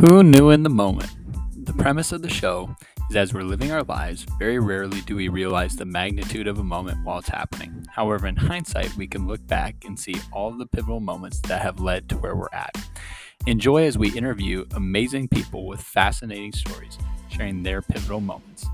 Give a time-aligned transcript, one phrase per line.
[0.00, 1.10] Who knew in the moment?
[1.64, 2.72] The premise of the show
[3.10, 6.62] is as we're living our lives, very rarely do we realize the magnitude of a
[6.62, 7.84] moment while it's happening.
[7.92, 11.80] However, in hindsight, we can look back and see all the pivotal moments that have
[11.80, 12.76] led to where we're at.
[13.48, 16.96] Enjoy as we interview amazing people with fascinating stories,
[17.28, 18.66] sharing their pivotal moments.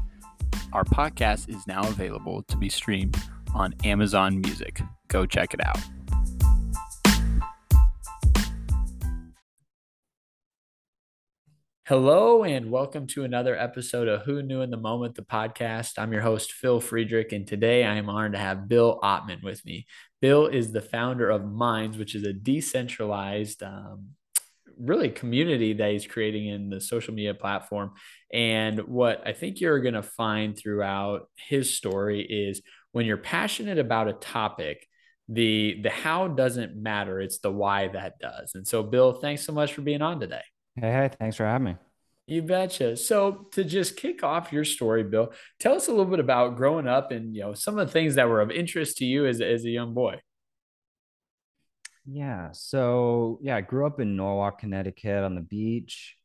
[0.75, 3.16] Our podcast is now available to be streamed
[3.54, 4.82] on Amazon Music.
[5.09, 5.78] Go check it out.
[11.87, 15.98] Hello, and welcome to another episode of Who Knew in the Moment, the podcast.
[15.98, 19.62] I'm your host, Phil Friedrich, and today I am honored to have Bill Ottman with
[19.66, 19.84] me.
[20.23, 24.12] Bill is the founder of Minds, which is a decentralized, um,
[24.78, 27.92] really community that he's creating in the social media platform.
[28.33, 33.78] And what I think you're going to find throughout his story is when you're passionate
[33.78, 34.87] about a topic,
[35.28, 38.53] the the how doesn't matter; it's the why that does.
[38.55, 40.41] And so, Bill, thanks so much for being on today.
[40.77, 41.77] Hey, hey, thanks for having me.
[42.27, 42.97] You betcha.
[42.97, 46.86] So to just kick off your story, Bill, tell us a little bit about growing
[46.86, 49.41] up and you know some of the things that were of interest to you as,
[49.41, 50.20] as a young boy.
[52.06, 52.50] Yeah.
[52.52, 56.17] So yeah, I grew up in Norwalk, Connecticut on the beach.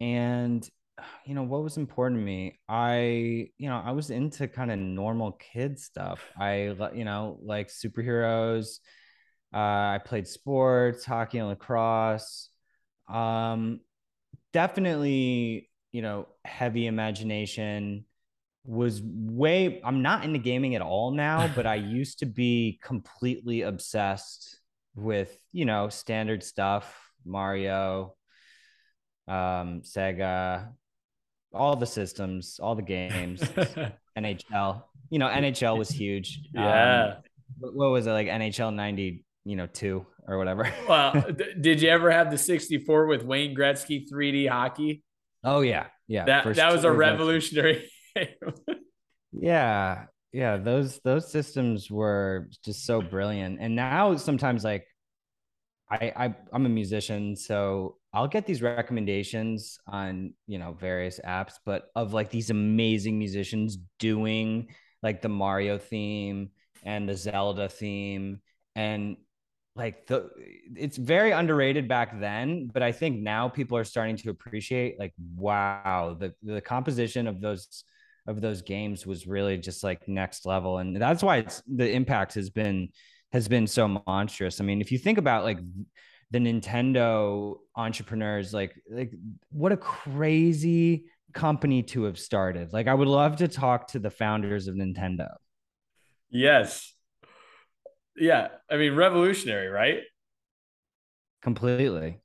[0.00, 0.68] And
[1.26, 2.60] you know, what was important to me?
[2.68, 6.20] I, you know, I was into kind of normal kid stuff.
[6.38, 8.78] I, you know, like superheroes.
[9.52, 12.50] Uh, I played sports, hockey and lacrosse.
[13.08, 13.80] Um,
[14.52, 18.04] definitely, you know, heavy imagination
[18.64, 23.62] was way I'm not into gaming at all now, but I used to be completely
[23.62, 24.58] obsessed
[24.94, 28.14] with, you know, standard stuff, Mario,
[29.28, 30.68] um, Sega,
[31.52, 33.40] all the systems, all the games,
[34.18, 34.82] NHL.
[35.10, 36.40] You know, NHL was huge.
[36.54, 37.14] Yeah.
[37.16, 37.22] Um,
[37.58, 40.06] what was it like NHL 90, you know, 2?
[40.30, 40.72] or whatever.
[40.88, 41.12] well,
[41.60, 45.02] did you ever have the 64 with Wayne Gretzky 3D hockey?
[45.42, 46.24] Oh yeah, yeah.
[46.24, 47.90] That that was a revolutionary.
[48.16, 48.28] Game.
[49.32, 50.56] Yeah, yeah.
[50.56, 53.58] Those those systems were just so brilliant.
[53.60, 54.84] And now sometimes like
[55.88, 61.54] I, I I'm a musician, so I'll get these recommendations on you know various apps,
[61.64, 66.50] but of like these amazing musicians doing like the Mario theme
[66.82, 68.40] and the Zelda theme,
[68.74, 69.16] and
[69.76, 70.28] like the
[70.76, 75.12] it's very underrated back then but i think now people are starting to appreciate like
[75.36, 77.84] wow the the composition of those
[78.26, 80.78] of those games was really just like next level.
[80.78, 82.88] And that's why it's the impact has been
[83.32, 84.60] has been so monstrous.
[84.60, 85.58] I mean if you think about like
[86.32, 89.12] the nintendo entrepreneurs like like
[89.50, 92.72] what a crazy company to have started.
[92.72, 95.28] Like i would love to talk to the founders of nintendo.
[96.30, 96.94] Yes
[98.20, 100.02] yeah, I mean, revolutionary, right?
[101.42, 102.20] Completely.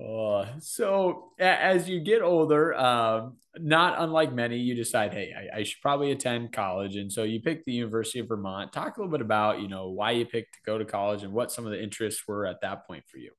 [0.00, 5.62] Uh, so as you get older, um, not unlike many, you decide, hey, I, I,
[5.64, 8.72] should probably attend college, and so you pick the University of Vermont.
[8.72, 11.32] Talk a little bit about, you know, why you picked to go to college and
[11.32, 13.32] what some of the interests were at that point for you.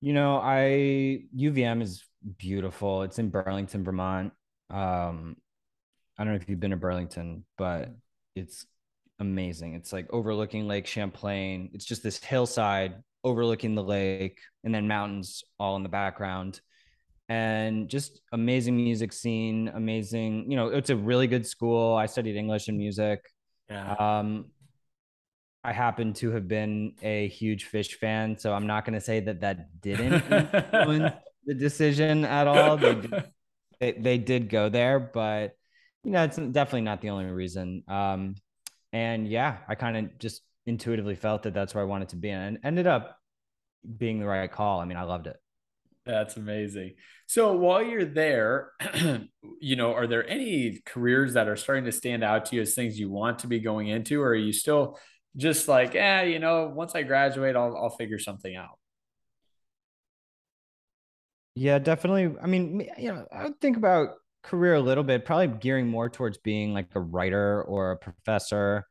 [0.00, 2.02] You know, I UVM is
[2.38, 3.02] beautiful.
[3.02, 4.32] It's in Burlington, Vermont.
[4.70, 5.36] Um,
[6.16, 7.90] I don't know if you've been to Burlington, but
[8.38, 8.66] it's
[9.18, 9.74] amazing.
[9.74, 11.70] It's like overlooking Lake Champlain.
[11.72, 12.94] It's just this hillside
[13.24, 16.60] overlooking the lake and then mountains all in the background.
[17.28, 21.94] And just amazing music scene, amazing, you know, it's a really good school.
[21.94, 23.20] I studied English and music.
[23.68, 23.92] Yeah.
[23.94, 24.46] Um,
[25.62, 29.20] I happen to have been a huge Phish fan, so I'm not going to say
[29.20, 31.14] that that didn't influence
[31.46, 32.78] the decision at all.
[32.78, 33.24] They did,
[33.80, 35.57] they, they did go there, but
[36.08, 37.84] you know, it's definitely not the only reason.
[37.86, 38.36] Um,
[38.94, 42.30] and yeah, I kind of just intuitively felt that that's where I wanted to be,
[42.30, 43.18] and ended up
[43.98, 44.80] being the right call.
[44.80, 45.36] I mean, I loved it.
[46.06, 46.94] That's amazing.
[47.26, 48.70] So while you're there,
[49.60, 52.74] you know, are there any careers that are starting to stand out to you as
[52.74, 54.98] things you want to be going into, or are you still
[55.36, 58.78] just like, eh, you know, once I graduate, I'll I'll figure something out?
[61.54, 62.34] Yeah, definitely.
[62.40, 66.08] I mean, you know, I would think about career a little bit, probably gearing more
[66.08, 68.86] towards being like a writer or a professor,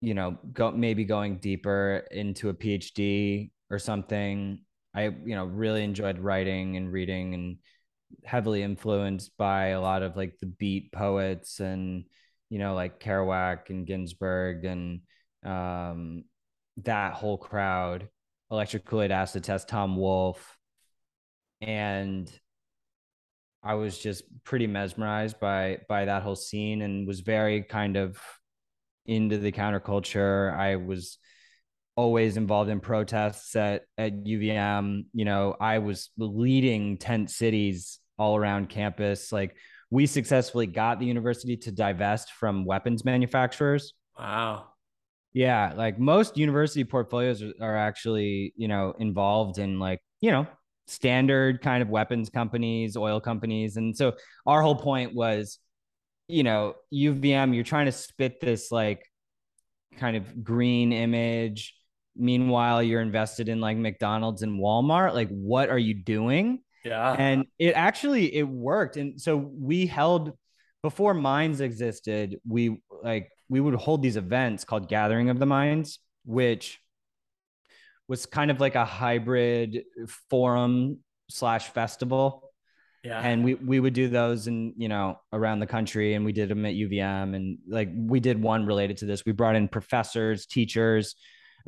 [0.00, 4.64] you know, go maybe going deeper into a PhD or something.
[4.94, 7.58] I, you know, really enjoyed writing and reading and
[8.24, 12.04] heavily influenced by a lot of like the beat poets and,
[12.48, 15.00] you know, like Kerouac and Ginsberg and
[15.44, 16.24] um,
[16.78, 18.08] that whole crowd.
[18.50, 20.58] Electric Kool-Aid Acid Test, Tom Wolfe.
[21.60, 22.28] And
[23.62, 28.18] I was just pretty mesmerized by by that whole scene and was very kind of
[29.06, 30.56] into the counterculture.
[30.56, 31.18] I was
[31.96, 35.04] always involved in protests at at UVM.
[35.12, 39.32] You know, I was leading tent cities all around campus.
[39.32, 39.56] Like
[39.90, 43.92] we successfully got the university to divest from weapons manufacturers.
[44.18, 44.66] Wow.
[45.32, 50.46] Yeah, like most university portfolios are actually, you know, involved in like, you know,
[50.90, 53.76] standard kind of weapons companies, oil companies.
[53.76, 54.14] And so
[54.46, 55.58] our whole point was,
[56.28, 59.04] you know, UVM, you're trying to spit this like
[59.98, 61.74] kind of green image.
[62.16, 65.14] Meanwhile, you're invested in like McDonald's and Walmart.
[65.14, 66.60] Like, what are you doing?
[66.84, 67.14] Yeah.
[67.18, 68.96] And it actually it worked.
[68.96, 70.32] And so we held
[70.82, 75.98] before Minds existed, we like we would hold these events called Gathering of the Minds,
[76.24, 76.80] which
[78.10, 79.84] was kind of like a hybrid
[80.28, 80.98] forum
[81.28, 82.50] slash festival.
[83.04, 83.20] Yeah.
[83.20, 86.48] And we we would do those and you know around the country and we did
[86.48, 89.24] them at UVM and like we did one related to this.
[89.24, 91.14] We brought in professors, teachers,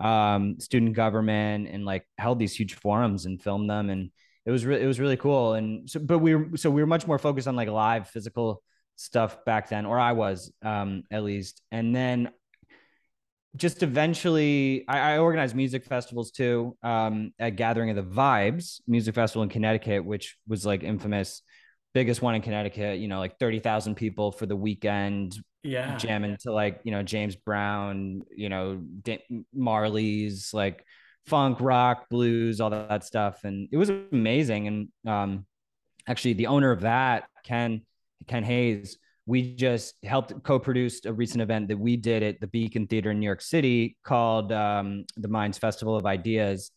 [0.00, 4.10] um, student government and like held these huge forums and filmed them and
[4.44, 6.88] it was really it was really cool and so but we were so we were
[6.88, 8.64] much more focused on like live physical
[8.96, 12.30] stuff back then or I was um at least and then
[13.56, 19.14] just eventually I, I organized music festivals too um at gathering of the vibes music
[19.14, 21.42] festival in connecticut which was like infamous.
[21.94, 25.96] Biggest one in connecticut you know like 30000 people for the weekend yeah.
[25.98, 28.82] jamming to like you know james brown you know
[29.54, 30.84] marley's like
[31.26, 33.44] funk rock blues all that stuff.
[33.44, 34.66] And it was amazing.
[34.66, 35.46] And um
[36.06, 37.82] actually the owner of that ken
[38.26, 42.86] ken hays we just helped co-produced a recent event that we did at the Beacon
[42.86, 46.70] Theater in New York City called um, the Minds Festival of Ideas,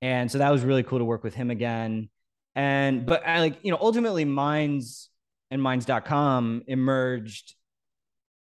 [0.00, 2.08] and so that was really cool to work with him again.
[2.54, 5.10] And but I like you know ultimately Minds
[5.50, 7.54] and Minds.com emerged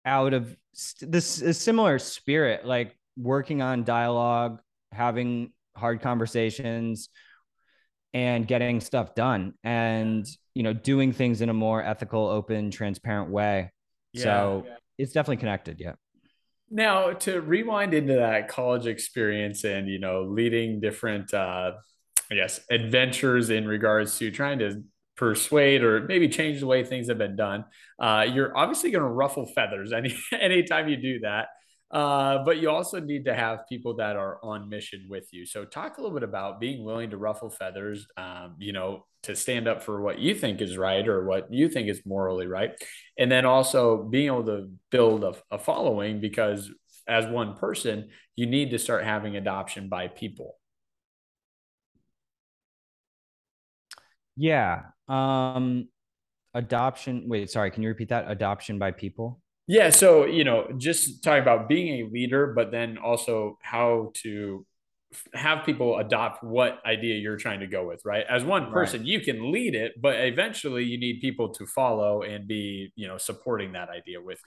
[0.05, 0.57] out of
[1.01, 4.61] this similar spirit, like working on dialogue,
[4.93, 7.09] having hard conversations,
[8.15, 9.55] and getting stuff done.
[9.63, 10.27] And
[10.59, 13.71] you know, doing things in a more ethical, open, transparent way.
[14.13, 14.75] Yeah, so yeah.
[14.99, 15.79] it's definitely connected.
[15.79, 15.93] Yeah.
[16.69, 21.75] Now to rewind into that college experience and you know leading different uh
[22.29, 24.83] I guess adventures in regards to trying to
[25.17, 27.65] persuade or maybe change the way things have been done.
[28.01, 31.47] Uh, you're obviously going to ruffle feathers any anytime you do that.
[31.91, 35.47] Uh, but you also need to have people that are on mission with you.
[35.47, 39.35] So talk a little bit about being willing to ruffle feathers, um, you know, to
[39.35, 42.73] stand up for what you think is right or what you think is morally right.
[43.19, 46.71] And then also being able to build a, a following because
[47.07, 50.57] as one person, you need to start having adoption by people.
[54.37, 54.83] Yeah.
[55.09, 55.89] Um,
[56.55, 57.25] adoption.
[57.29, 57.71] Wait, sorry.
[57.71, 58.31] Can you repeat that?
[58.31, 59.41] Adoption by people?
[59.69, 59.91] Yeah.
[59.91, 64.67] So, you know, just talking about being a leader, but then also how to
[65.35, 68.25] have people adopt what idea you're trying to go with, right?
[68.29, 69.09] As one person, right.
[69.09, 73.19] you can lead it, but eventually you need people to follow and be, you know,
[73.19, 74.41] supporting that idea with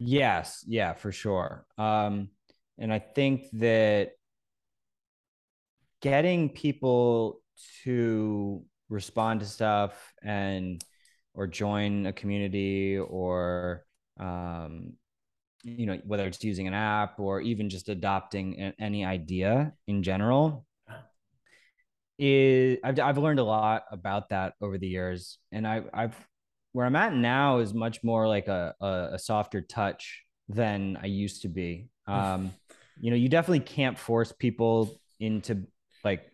[0.00, 0.06] you.
[0.06, 0.64] Yes.
[0.66, 1.66] Yeah, for sure.
[1.76, 2.30] Um,
[2.78, 4.12] and I think that
[6.00, 7.42] getting people
[7.84, 10.82] to respond to stuff and
[11.34, 13.84] or join a community or
[14.20, 14.92] um,
[15.62, 20.66] you know whether it's using an app or even just adopting any idea in general
[22.18, 25.38] is I've, I've learned a lot about that over the years.
[25.52, 26.16] And I, i've
[26.72, 31.06] where i'm at now is much more like a, a, a softer touch than i
[31.06, 31.88] used to be.
[32.06, 32.52] Um,
[33.00, 35.66] you know you definitely can't force people into
[36.04, 36.30] like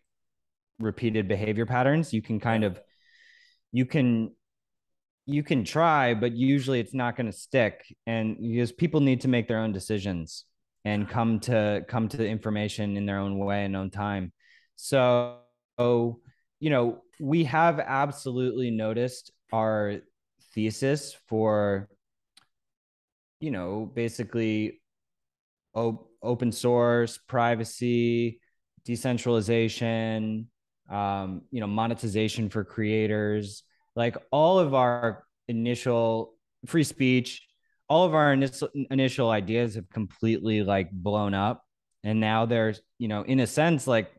[0.78, 2.12] repeated behavior patterns.
[2.12, 2.80] You can kind of
[3.72, 4.32] you can
[5.26, 7.84] you can try, but usually it's not going to stick.
[8.06, 10.44] And because people need to make their own decisions
[10.84, 14.32] and come to come to the information in their own way and own time.
[14.76, 15.40] So,
[15.78, 19.96] you know, we have absolutely noticed our
[20.54, 21.88] thesis for,
[23.40, 24.80] you know, basically
[25.74, 28.40] op- open source, privacy,
[28.84, 30.48] decentralization,
[30.88, 33.64] um, you know, monetization for creators
[33.96, 36.34] like all of our initial
[36.66, 37.46] free speech
[37.88, 38.32] all of our
[38.90, 41.64] initial ideas have completely like blown up.
[42.04, 44.10] And now there's you know in a sense like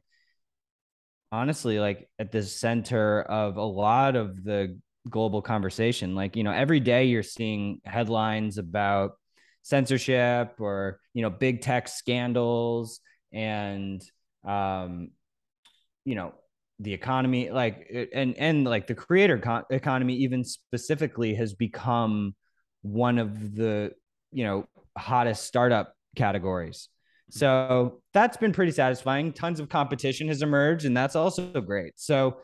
[1.32, 4.80] honestly like at the center of a lot of the
[5.10, 6.16] global conversation.
[6.16, 9.14] Like you know every day you're seeing headlines about
[9.64, 13.02] censorship or you know big tech scandals
[13.34, 14.02] and
[14.46, 15.10] um
[16.06, 16.34] you know
[16.80, 22.36] the economy like and and like the creator con- economy even specifically has become
[22.84, 23.92] one of the
[24.32, 24.68] you know
[24.98, 26.90] hottest startup categories
[27.30, 29.34] So that's been pretty satisfying.
[29.34, 31.94] Tons of competition has emerged, and that's also great.
[32.00, 32.38] So,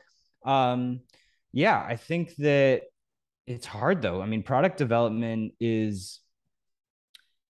[0.45, 0.99] um,
[1.53, 2.81] yeah, I think that
[3.47, 4.21] it's hard though.
[4.21, 6.21] I mean, product development is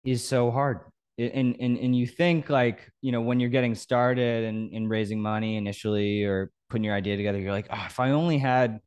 [0.04, 0.80] is so hard.
[1.18, 5.22] And and and you think like, you know, when you're getting started and, and raising
[5.22, 8.80] money initially or putting your idea together, you're like, oh, if I only had,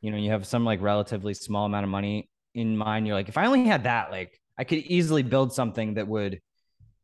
[0.00, 3.06] you know, you have some like relatively small amount of money in mind.
[3.06, 6.40] You're like, if I only had that, like I could easily build something that would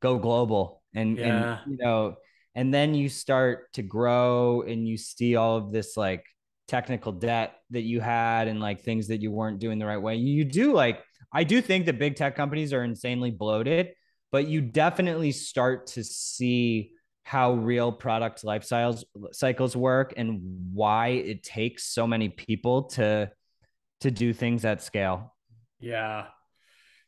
[0.01, 1.61] go global and, yeah.
[1.63, 2.17] and you know,
[2.57, 6.25] and then you start to grow and you see all of this like
[6.67, 10.17] technical debt that you had and like things that you weren't doing the right way.
[10.17, 11.01] You do like,
[11.33, 13.91] I do think that big tech companies are insanely bloated,
[14.33, 16.91] but you definitely start to see
[17.25, 19.03] how real product lifestyles
[19.33, 20.41] cycles work and
[20.73, 23.31] why it takes so many people to
[24.01, 25.35] to do things at scale.
[25.81, 26.27] Yeah.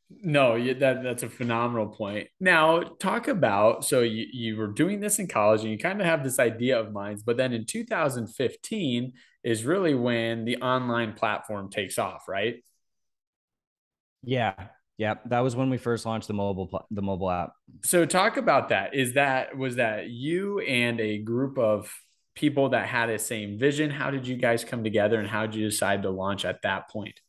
[0.09, 2.29] No, that that's a phenomenal point.
[2.41, 6.07] Now, talk about so you, you were doing this in college and you kind of
[6.07, 9.13] have this idea of minds, but then in 2015
[9.45, 12.63] is really when the online platform takes off, right?
[14.23, 14.55] Yeah.
[14.99, 17.53] Yeah, that was when we first launched the mobile the mobile app.
[17.83, 18.95] So talk about that.
[18.95, 21.93] Is that was that you and a group of
[22.35, 23.91] people that had a same vision?
[23.91, 26.89] How did you guys come together and how did you decide to launch at that
[26.89, 27.21] point?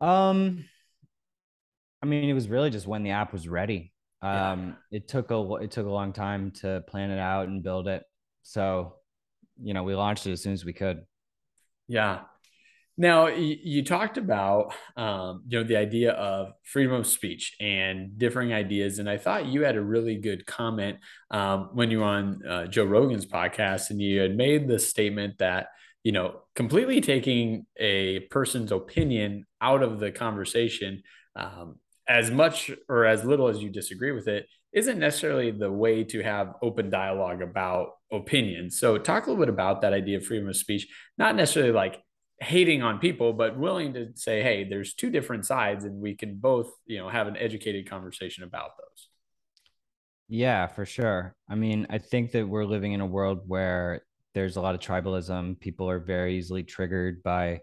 [0.00, 0.64] Um,
[2.02, 3.92] I mean, it was really just when the app was ready.
[4.20, 4.98] Um, yeah.
[4.98, 8.04] it took a it took a long time to plan it out and build it.
[8.42, 8.96] So,
[9.60, 11.04] you know, we launched it as soon as we could.
[11.86, 12.20] Yeah.
[13.00, 18.52] Now you, talked about um, you know the idea of freedom of speech and differing
[18.52, 20.98] ideas, and I thought you had a really good comment
[21.30, 25.38] um, when you were on uh, Joe Rogan's podcast, and you had made the statement
[25.38, 25.68] that
[26.04, 31.02] you know, completely taking a person's opinion out of the conversation,
[31.36, 31.76] um,
[32.08, 36.22] as much or as little as you disagree with it, isn't necessarily the way to
[36.22, 38.78] have open dialogue about opinions.
[38.78, 42.00] So, talk a little bit about that idea of freedom of speech, not necessarily like
[42.40, 46.36] hating on people, but willing to say, hey, there's two different sides, and we can
[46.36, 49.08] both, you know, have an educated conversation about those.
[50.28, 51.34] Yeah, for sure.
[51.48, 54.02] I mean, I think that we're living in a world where
[54.34, 55.58] there's a lot of tribalism.
[55.58, 57.62] People are very easily triggered by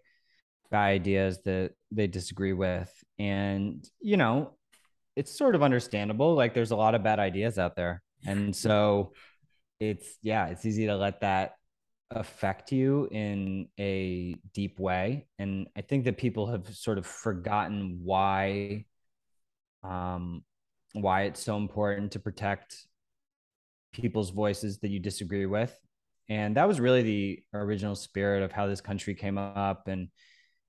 [0.71, 4.57] by ideas that they disagree with, and you know,
[5.15, 6.33] it's sort of understandable.
[6.33, 9.13] Like there's a lot of bad ideas out there, and so
[9.79, 11.53] it's yeah, it's easy to let that
[12.11, 15.27] affect you in a deep way.
[15.39, 18.85] And I think that people have sort of forgotten why
[19.83, 20.43] um
[20.93, 22.87] why it's so important to protect
[23.93, 25.77] people's voices that you disagree with
[26.29, 30.07] and that was really the original spirit of how this country came up and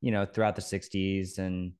[0.01, 1.73] you know throughout the 60s and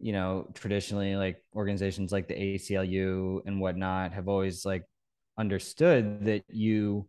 [0.00, 4.84] you know traditionally like organizations like the aclu and whatnot have always like
[5.38, 7.08] understood that you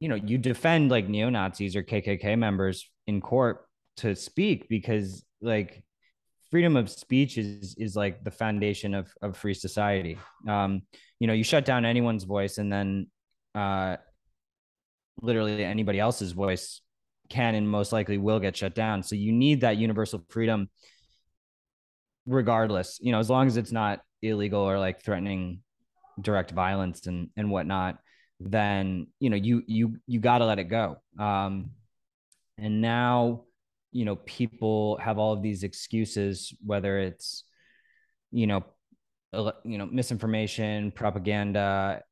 [0.00, 5.82] you know you defend like neo-nazis or kkk members in court to speak because like
[6.50, 10.82] freedom of speech is is like the foundation of of free society um
[11.20, 13.06] you know you shut down anyone's voice and then
[13.54, 13.96] uh
[15.22, 16.80] literally anybody else's voice
[17.28, 19.02] can and most likely will get shut down.
[19.02, 20.68] So you need that universal freedom
[22.26, 25.60] regardless, you know, as long as it's not illegal or like threatening
[26.20, 27.98] direct violence and and whatnot,
[28.50, 30.96] then you know you you you got to let it go.
[31.18, 31.70] Um,
[32.58, 33.44] and now,
[33.92, 37.44] you know, people have all of these excuses, whether it's
[38.30, 38.64] you know,
[39.32, 42.02] you know, misinformation, propaganda,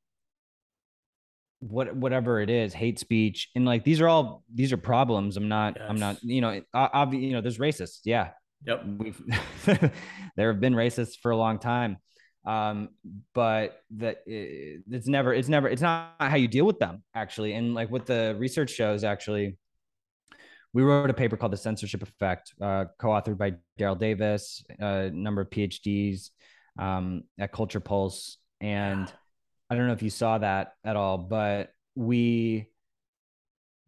[1.63, 5.49] what whatever it is hate speech and like these are all these are problems i'm
[5.49, 5.87] not yes.
[5.89, 8.31] i'm not you know obviously you know there's racists yeah
[8.67, 9.23] yep we've
[10.37, 11.99] there have been racists for a long time
[12.45, 12.89] um
[13.35, 17.75] but that it's never it's never it's not how you deal with them actually and
[17.75, 19.57] like what the research shows actually
[20.73, 25.43] we wrote a paper called the censorship effect uh, co-authored by daryl davis a number
[25.43, 26.31] of phds
[26.79, 29.13] um, at CulturePulse and
[29.73, 32.69] I don't know if you saw that at all, but we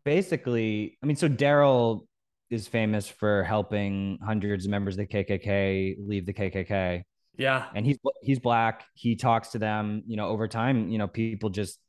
[0.03, 2.07] basically, I mean, so Daryl
[2.49, 7.03] is famous for helping hundreds of members of the KKK leave the KKK.
[7.37, 7.67] Yeah.
[7.75, 8.85] And he's he's black.
[8.95, 11.81] He talks to them, you know, over time, you know, people just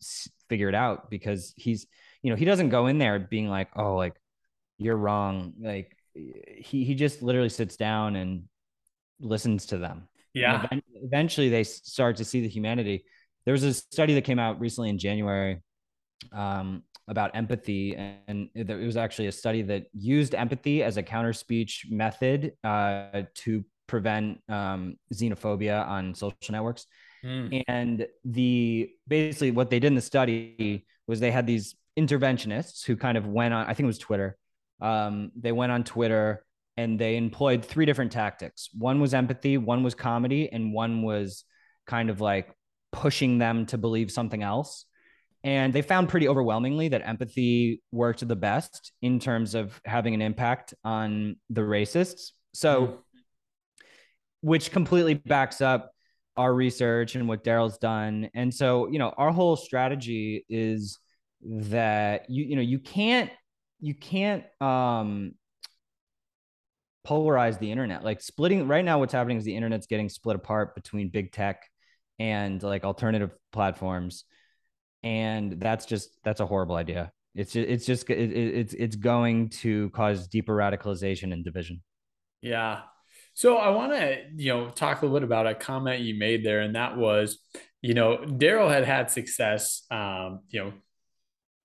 [0.50, 1.88] figure it out because he's,
[2.22, 4.16] you know, he doesn't go in there being like, "Oh, like
[4.78, 8.44] you're wrong." Like he he just literally sits down and
[9.20, 10.08] listens to them.
[10.34, 10.68] Yeah.
[10.96, 13.06] eventually they start to see the humanity
[13.46, 15.62] there was a study that came out recently in January
[16.34, 21.34] um, about empathy, and it was actually a study that used empathy as a counter
[21.34, 26.86] speech method uh, to prevent um, xenophobia on social networks.
[27.24, 27.63] Mm.
[27.68, 32.96] And the basically what they did in the study was they had these interventionists who
[32.96, 34.38] kind of went on, I think it was Twitter.
[34.82, 36.46] Um, they went on Twitter
[36.77, 38.70] and they employed three different tactics.
[38.77, 41.46] One was empathy, one was comedy, and one was
[41.88, 42.54] kind of like
[42.92, 44.86] pushing them to believe something else.
[45.44, 50.22] And they found pretty overwhelmingly that empathy worked the best in terms of having an
[50.22, 52.32] impact on the racists.
[52.54, 52.98] So, mm.
[54.46, 55.92] Which completely backs up
[56.38, 58.30] our research and what Daryl's done.
[58.36, 61.00] And so, you know, our whole strategy is
[61.42, 63.32] that you, you know, you can't,
[63.80, 65.34] you can't um
[67.08, 68.04] polarize the internet.
[68.04, 71.64] Like splitting right now, what's happening is the internet's getting split apart between big tech
[72.20, 74.25] and like alternative platforms
[75.04, 79.50] and that's just that's a horrible idea it's just, it's just it, it's it's going
[79.50, 81.82] to cause deeper radicalization and division
[82.42, 82.82] yeah
[83.36, 86.44] so i want to you know talk a little bit about a comment you made
[86.44, 87.38] there and that was
[87.82, 90.74] you know daryl had had success um you know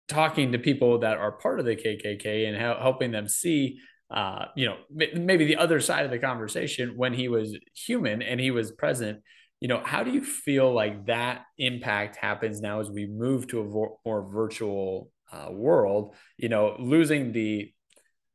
[0.09, 4.67] talking to people that are part of the kkk and helping them see uh, you
[4.67, 8.73] know, maybe the other side of the conversation when he was human and he was
[8.73, 9.21] present.
[9.61, 13.61] You know how do you feel like that impact happens now as we move to
[13.61, 13.65] a
[14.05, 16.15] more virtual uh, world?
[16.39, 17.73] You know losing the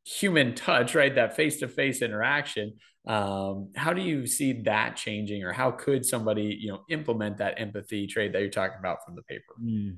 [0.06, 1.13] human touch right?
[1.13, 2.75] That face-to-face interaction
[3.08, 7.60] um, how do you see that changing or how could somebody you know implement that
[7.60, 9.96] empathy trait that you're talking about from the paper mm.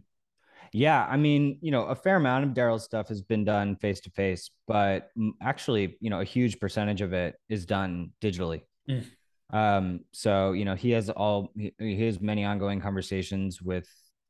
[0.74, 4.52] yeah i mean you know a fair amount of daryl's stuff has been done face-to-face
[4.68, 5.10] but
[5.42, 9.04] actually you know a huge percentage of it is done digitally mm.
[9.50, 13.88] Um, so you know, he has all he, he has many ongoing conversations with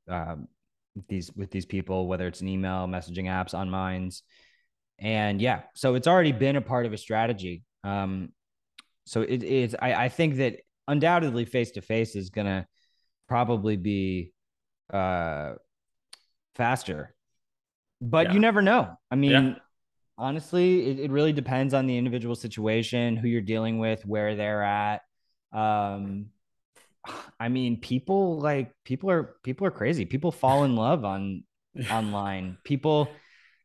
[0.07, 0.47] um,
[1.07, 4.23] these with these people, whether it's an email, messaging apps, on Minds,
[4.99, 7.63] and yeah, so it's already been a part of a strategy.
[7.83, 8.29] Um,
[9.07, 9.75] so it is.
[9.79, 12.67] I, I think that undoubtedly face to face is gonna
[13.27, 14.33] probably be
[14.93, 15.53] uh
[16.55, 17.15] faster,
[18.01, 18.33] but yeah.
[18.33, 18.97] you never know.
[19.09, 19.31] I mean.
[19.31, 19.55] Yeah
[20.17, 24.63] honestly it, it really depends on the individual situation who you're dealing with where they're
[24.63, 25.01] at
[25.53, 26.27] um
[27.39, 31.43] i mean people like people are people are crazy people fall in love on
[31.91, 33.07] online people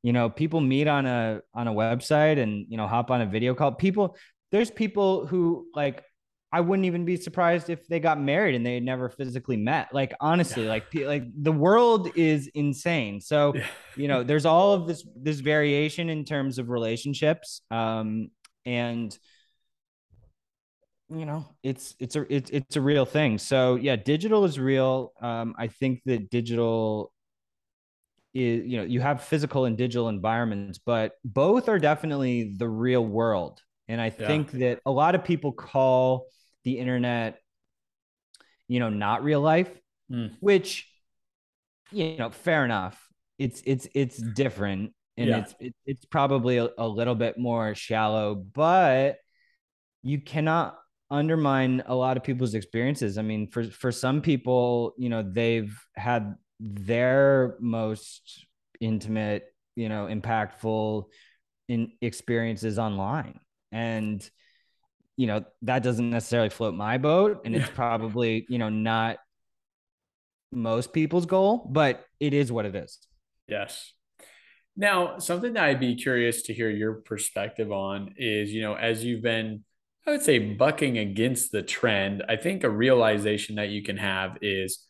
[0.02, 3.26] you know people meet on a on a website and you know hop on a
[3.26, 4.16] video call people
[4.52, 6.04] there's people who like
[6.54, 9.88] I wouldn't even be surprised if they got married and they had never physically met.
[9.94, 10.68] Like honestly, yeah.
[10.68, 13.22] like like the world is insane.
[13.22, 13.66] So, yeah.
[13.96, 17.62] you know, there's all of this this variation in terms of relationships.
[17.70, 18.28] Um
[18.66, 19.18] and
[21.08, 25.12] you know it's it's a it's, it's a real thing so yeah digital is real
[25.20, 27.12] um i think that digital
[28.32, 33.04] is you know you have physical and digital environments but both are definitely the real
[33.04, 33.60] world
[33.92, 34.26] and i yeah.
[34.26, 36.26] think that a lot of people call
[36.64, 37.38] the internet
[38.68, 39.70] you know not real life
[40.10, 40.30] mm.
[40.40, 40.88] which
[41.90, 45.38] you know fair enough it's it's it's different and yeah.
[45.38, 49.18] it's it, it's probably a, a little bit more shallow but
[50.02, 50.78] you cannot
[51.12, 53.18] undermine a lot of people's experiences.
[53.18, 58.46] I mean, for for some people, you know, they've had their most
[58.80, 59.44] intimate,
[59.76, 61.04] you know, impactful
[61.68, 63.38] in experiences online.
[63.72, 64.28] And
[65.16, 69.18] you know, that doesn't necessarily float my boat and it's probably, you know, not
[70.50, 72.98] most people's goal, but it is what it is.
[73.46, 73.92] Yes.
[74.74, 79.04] Now, something that I'd be curious to hear your perspective on is, you know, as
[79.04, 79.64] you've been
[80.06, 82.24] I would say bucking against the trend.
[82.28, 84.84] I think a realization that you can have is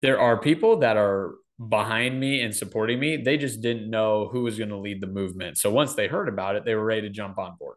[0.00, 1.34] there are people that are
[1.68, 3.18] behind me and supporting me.
[3.18, 5.58] They just didn't know who was going to lead the movement.
[5.58, 7.76] So once they heard about it, they were ready to jump on board.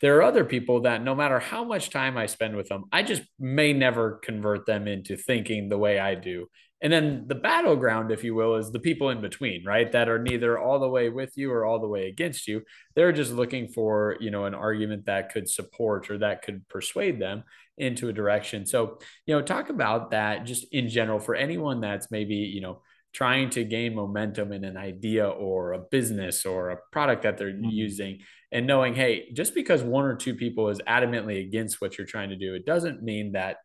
[0.00, 3.02] There are other people that no matter how much time I spend with them, I
[3.02, 6.48] just may never convert them into thinking the way I do.
[6.80, 9.90] And then the battleground, if you will, is the people in between, right?
[9.90, 12.62] That are neither all the way with you or all the way against you.
[12.94, 17.20] They're just looking for, you know, an argument that could support or that could persuade
[17.20, 17.42] them
[17.76, 18.64] into a direction.
[18.64, 22.82] So, you know, talk about that just in general for anyone that's maybe, you know,
[23.12, 27.52] trying to gain momentum in an idea or a business or a product that they're
[27.52, 27.70] mm-hmm.
[27.70, 32.06] using and knowing, hey, just because one or two people is adamantly against what you're
[32.06, 33.58] trying to do, it doesn't mean that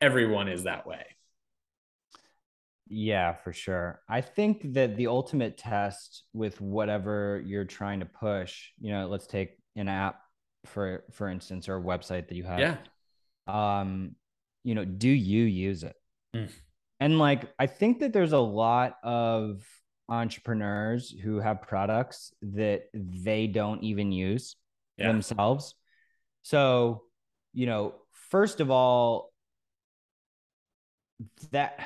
[0.00, 1.04] everyone is that way.
[2.88, 4.00] Yeah, for sure.
[4.08, 9.26] I think that the ultimate test with whatever you're trying to push, you know, let's
[9.26, 10.20] take an app
[10.66, 12.58] for for instance or a website that you have.
[12.58, 12.76] Yeah.
[13.46, 14.16] Um,
[14.64, 15.96] you know, do you use it?
[16.34, 16.50] Mm.
[17.00, 19.64] And like I think that there's a lot of
[20.08, 24.56] entrepreneurs who have products that they don't even use
[24.96, 25.08] yeah.
[25.08, 25.74] themselves.
[26.42, 27.02] So
[27.52, 27.94] you know,
[28.30, 29.32] first of all,
[31.52, 31.78] that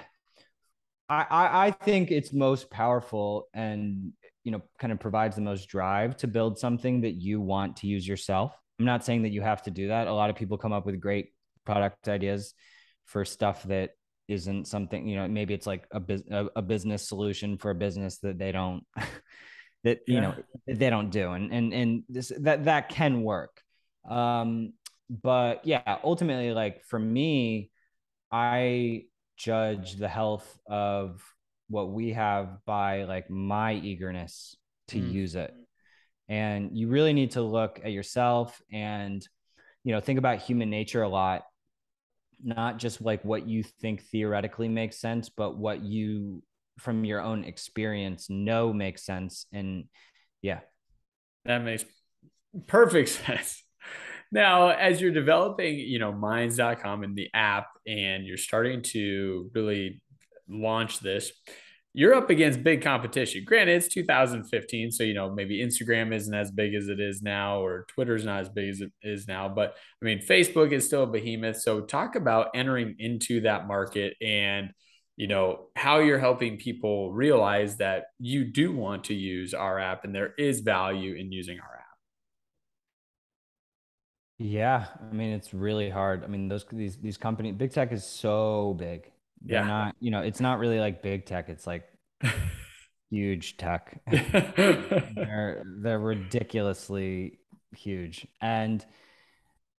[1.09, 4.13] I, I, I think it's most powerful and
[4.45, 7.87] you know kind of provides the most drive to build something that you want to
[7.87, 8.53] use yourself.
[8.79, 10.07] I'm not saying that you have to do that.
[10.07, 11.33] A lot of people come up with great
[11.65, 12.55] product ideas
[13.05, 13.91] for stuff that
[14.29, 18.19] isn't something you know maybe it's like a, a, a business solution for a business
[18.19, 18.85] that they don't
[19.85, 20.21] that you yeah.
[20.21, 20.35] know
[20.67, 23.63] they don't do and and and this that that can work
[24.09, 24.73] um
[25.09, 27.71] but yeah ultimately like for me
[28.31, 29.03] i
[29.37, 31.23] judge the health of
[31.69, 34.57] what we have by like my eagerness
[34.89, 35.13] to mm.
[35.13, 35.55] use it
[36.29, 39.27] and you really need to look at yourself and
[39.85, 41.45] you know think about human nature a lot
[42.43, 46.43] not just like what you think theoretically makes sense but what you
[46.79, 49.85] from your own experience know makes sense and
[50.43, 50.61] yeah.
[51.45, 51.85] That makes
[52.67, 53.63] perfect sense.
[54.31, 60.03] Now as you're developing you know minds.com and the app and you're starting to really
[60.49, 61.33] launch this
[61.99, 63.43] you're up against big competition.
[63.45, 67.61] Granted, it's 2015, so you know maybe Instagram isn't as big as it is now,
[67.61, 69.49] or Twitter's not as big as it is now.
[69.49, 71.61] But I mean, Facebook is still a behemoth.
[71.61, 74.71] So talk about entering into that market and
[75.17, 80.05] you know how you're helping people realize that you do want to use our app
[80.05, 81.99] and there is value in using our app.
[84.39, 86.23] Yeah, I mean it's really hard.
[86.23, 89.11] I mean those these these companies, big tech is so big.
[89.43, 89.67] They're yeah.
[89.67, 91.49] not, you know, it's not really like big tech.
[91.49, 91.85] It's like
[93.11, 94.01] huge tech.
[94.11, 97.39] they're they're ridiculously
[97.77, 98.27] huge.
[98.41, 98.85] And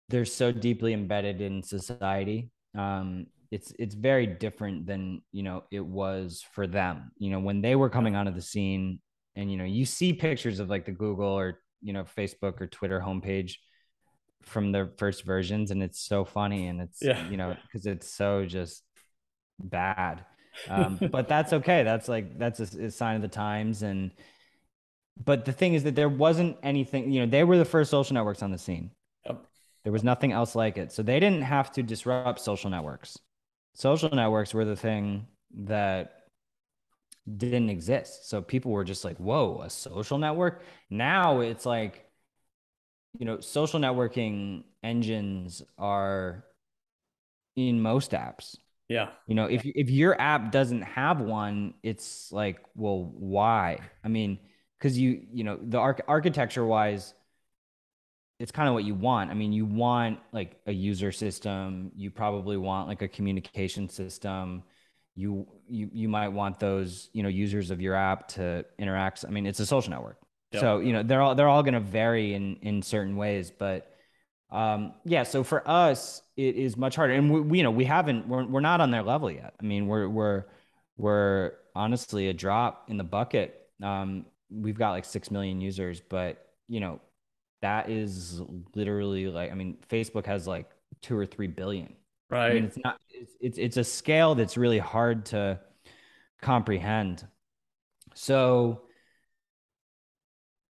[0.10, 2.52] they're so deeply embedded in society.
[2.78, 7.12] Um, it's it's very different than you know it was for them.
[7.18, 9.00] You know, when they were coming onto the scene,
[9.36, 12.68] and you know, you see pictures of like the Google or you know Facebook or
[12.68, 13.54] Twitter homepage
[14.44, 17.28] from their first versions, and it's so funny, and it's yeah.
[17.30, 18.84] you know because it's so just
[19.60, 20.26] bad.
[20.68, 21.84] Um, but that's okay.
[21.84, 23.84] That's like that's a, a, sign of the times.
[23.84, 24.12] And
[25.24, 27.12] but the thing is that there wasn't anything.
[27.12, 28.92] You know, they were the first social networks on the scene.
[29.26, 29.46] Yep.
[29.84, 33.18] There was nothing else like it, so they didn't have to disrupt social networks.
[33.74, 35.28] Social networks were the thing
[35.66, 36.24] that
[37.38, 38.30] didn't exist.
[38.30, 42.10] So people were just like, "Whoa, a social network!" Now it's like,
[43.18, 46.44] you know, social networking engines are
[47.56, 48.56] in most apps
[48.90, 49.10] yeah.
[49.28, 53.80] You know, if if your app doesn't have one, it's like, well, why?
[54.04, 54.40] I mean,
[54.78, 57.14] because you you know the arch- architecture wise,
[58.40, 59.30] it's kind of what you want.
[59.30, 61.92] I mean, you want like a user system.
[61.96, 64.64] You probably want like a communication system.
[65.16, 69.24] You you you might want those you know users of your app to interact.
[69.28, 70.18] I mean, it's a social network.
[70.52, 70.62] Yep.
[70.62, 73.94] So you know they're all they're all going to vary in in certain ways, but
[74.52, 77.86] um, yeah, so for us, it is much harder, and we, we, you know we
[77.86, 79.54] haven't we're we're not on their level yet.
[79.60, 80.46] I mean, we're we're
[80.98, 83.68] we're honestly a drop in the bucket.
[83.84, 87.00] Um, we've got like six million users, but you know
[87.62, 88.42] that is
[88.74, 90.70] literally like I mean, Facebook has like
[91.02, 91.94] two or three billion.
[92.30, 92.52] Right.
[92.52, 95.60] I mean, it's not it's it's, it's a scale that's really hard to
[96.42, 97.28] comprehend.
[98.16, 98.82] So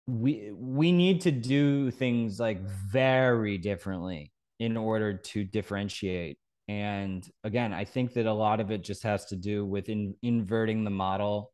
[0.07, 6.39] we we need to do things like very differently in order to differentiate.
[6.67, 10.15] And again i think that a lot of it just has to do with in,
[10.23, 11.53] inverting the model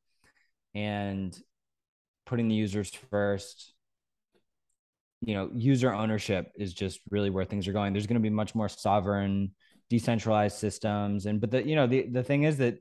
[0.74, 1.36] and
[2.26, 3.74] putting the users first.
[5.20, 7.92] You know user ownership is just really where things are going.
[7.92, 9.52] There's going to be much more sovereign
[9.90, 11.26] decentralized systems.
[11.26, 12.78] And but the you know the, the thing is that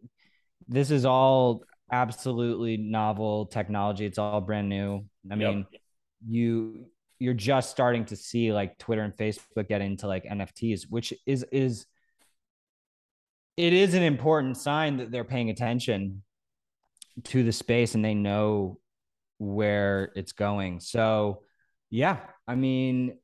[0.67, 4.05] this is all absolutely novel technology.
[4.05, 5.81] It's all brand new I mean, yep.
[6.27, 6.85] you
[7.19, 11.43] you're just starting to see like Twitter and Facebook get into like NFTs, which is
[11.51, 11.85] is
[13.57, 16.23] it is an important sign that they're paying attention
[17.25, 18.79] to the space and they know
[19.37, 20.79] where it's going.
[20.79, 21.41] So,
[21.89, 23.17] yeah, I mean,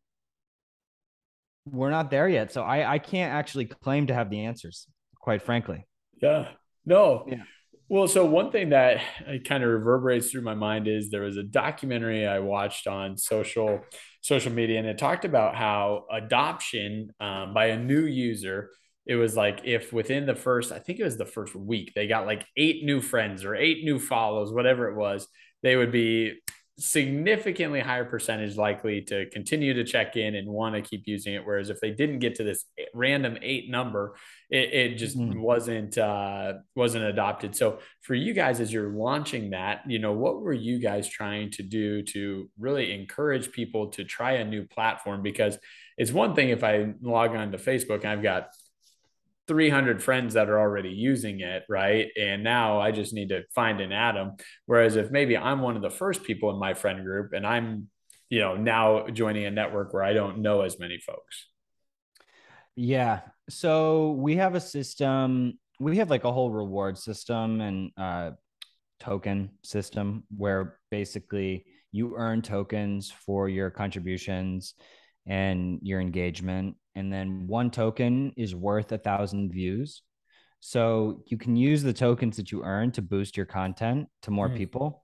[1.66, 2.52] we're not there yet.
[2.52, 4.88] So I I can't actually claim to have the answers,
[5.20, 5.88] quite frankly.
[6.22, 6.50] Yeah.
[6.86, 7.26] No.
[7.28, 7.44] Yeah.
[7.88, 9.02] Well, so one thing that
[9.46, 13.82] kind of reverberates through my mind is there was a documentary I watched on social
[14.22, 18.72] social media, and it talked about how adoption um, by a new user.
[19.06, 22.08] It was like if within the first, I think it was the first week, they
[22.08, 25.28] got like eight new friends or eight new follows, whatever it was,
[25.62, 26.40] they would be
[26.78, 31.46] significantly higher percentage likely to continue to check in and want to keep using it.
[31.46, 34.16] Whereas if they didn't get to this random eight number,
[34.50, 35.40] it, it just mm-hmm.
[35.40, 37.56] wasn't uh, wasn't adopted.
[37.56, 41.52] So for you guys, as you're launching that, you know, what were you guys trying
[41.52, 45.22] to do to really encourage people to try a new platform?
[45.22, 45.58] Because
[45.98, 48.50] it's one thing if I log on to Facebook and I've got
[49.48, 52.08] 300 friends that are already using it, right?
[52.20, 54.36] And now I just need to find an them.
[54.66, 57.90] Whereas if maybe I'm one of the first people in my friend group and I'm,
[58.30, 61.48] you know, now joining a network where I don't know as many folks.
[62.76, 63.22] Yeah.
[63.50, 68.32] So we have a system, we have like a whole reward system and uh,
[69.00, 74.74] token system where basically you earn tokens for your contributions
[75.28, 80.02] and your engagement and then one token is worth a thousand views.
[80.60, 84.50] So you can use the tokens that you earn to boost your content to more
[84.50, 84.58] mm.
[84.58, 85.04] people.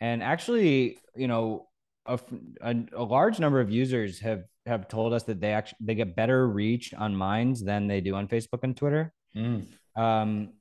[0.00, 1.66] And actually, you know,
[2.06, 2.18] a,
[2.60, 6.16] a, a, large number of users have have told us that they actually they get
[6.16, 9.66] better reach on Minds than they do on Facebook and Twitter, mm.
[9.96, 10.52] um,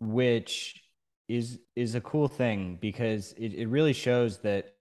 [0.00, 0.82] which
[1.28, 4.72] is is a cool thing because it, it really shows that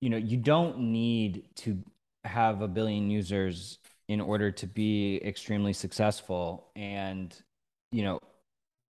[0.00, 1.82] you know you don't need to
[2.26, 6.68] have a billion users in order to be extremely successful.
[6.76, 7.34] And
[7.92, 8.20] you know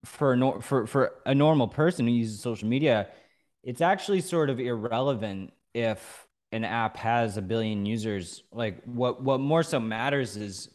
[0.05, 3.09] for a for for a normal person who uses social media
[3.65, 8.45] it's actually sort of irrelevant if an app has a billion users.
[8.53, 10.69] Like what what more so matters is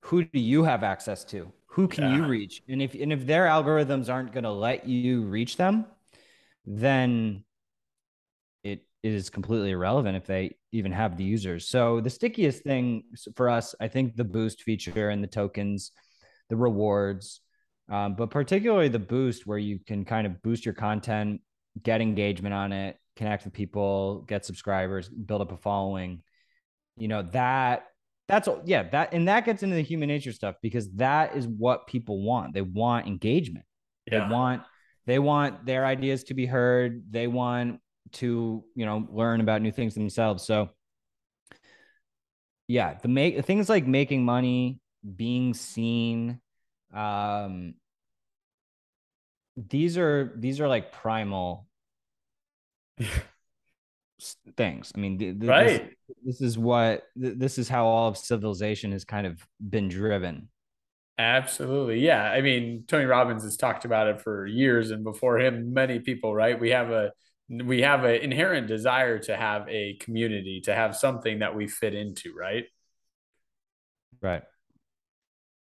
[0.00, 1.52] who do you have access to?
[1.66, 2.16] Who can yeah.
[2.16, 2.62] you reach?
[2.68, 5.86] And if and if their algorithms aren't going to let you reach them
[6.66, 7.44] then
[9.02, 11.68] is completely irrelevant if they even have the users.
[11.68, 15.90] So the stickiest thing for us, I think the boost feature and the tokens,
[16.48, 17.40] the rewards,
[17.90, 21.40] um, but particularly the boost where you can kind of boost your content,
[21.82, 26.22] get engagement on it, connect with people, get subscribers, build up a following.
[26.96, 27.84] You know that
[28.28, 31.48] that's all yeah that and that gets into the human nature stuff because that is
[31.48, 32.54] what people want.
[32.54, 33.64] They want engagement.
[34.10, 34.26] Yeah.
[34.26, 34.62] They want
[35.06, 37.04] they want their ideas to be heard.
[37.10, 37.80] They want
[38.12, 40.44] to you know learn about new things themselves.
[40.44, 40.70] So
[42.68, 44.80] yeah the make things like making money
[45.16, 46.40] being seen
[46.94, 47.74] um
[49.56, 51.66] these are these are like primal
[54.56, 54.92] things.
[54.94, 55.66] I mean th- th- right.
[55.66, 59.88] this, this, is what th- this is how all of civilization has kind of been
[59.88, 60.48] driven.
[61.18, 62.00] Absolutely.
[62.00, 62.22] Yeah.
[62.22, 66.34] I mean tony robbins has talked about it for years and before him many people
[66.34, 66.58] right?
[66.58, 67.12] We have a
[67.52, 71.94] we have an inherent desire to have a community, to have something that we fit
[71.94, 72.64] into, right?
[74.20, 74.42] Right.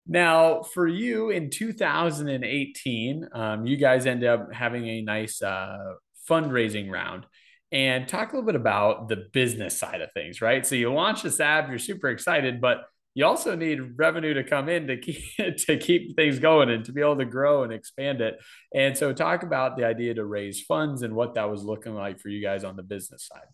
[0.06, 5.94] Now, for you in 2018, um, you guys end up having a nice uh,
[6.30, 7.26] fundraising round
[7.72, 10.66] and talk a little bit about the business side of things, right?
[10.66, 12.82] So you launch this app, you're super excited, but
[13.20, 15.22] you also need revenue to come in to keep
[15.58, 18.40] to keep things going and to be able to grow and expand it.
[18.74, 22.22] And so talk about the idea to raise funds and what that was looking like
[22.22, 23.48] for you guys on the business side.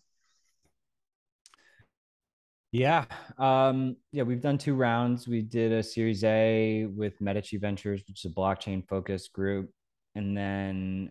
[2.70, 3.06] Yeah.
[3.38, 5.26] Um, yeah, we've done two rounds.
[5.26, 9.72] We did a series A with Medici Ventures, which is a blockchain focused group.
[10.14, 11.10] And then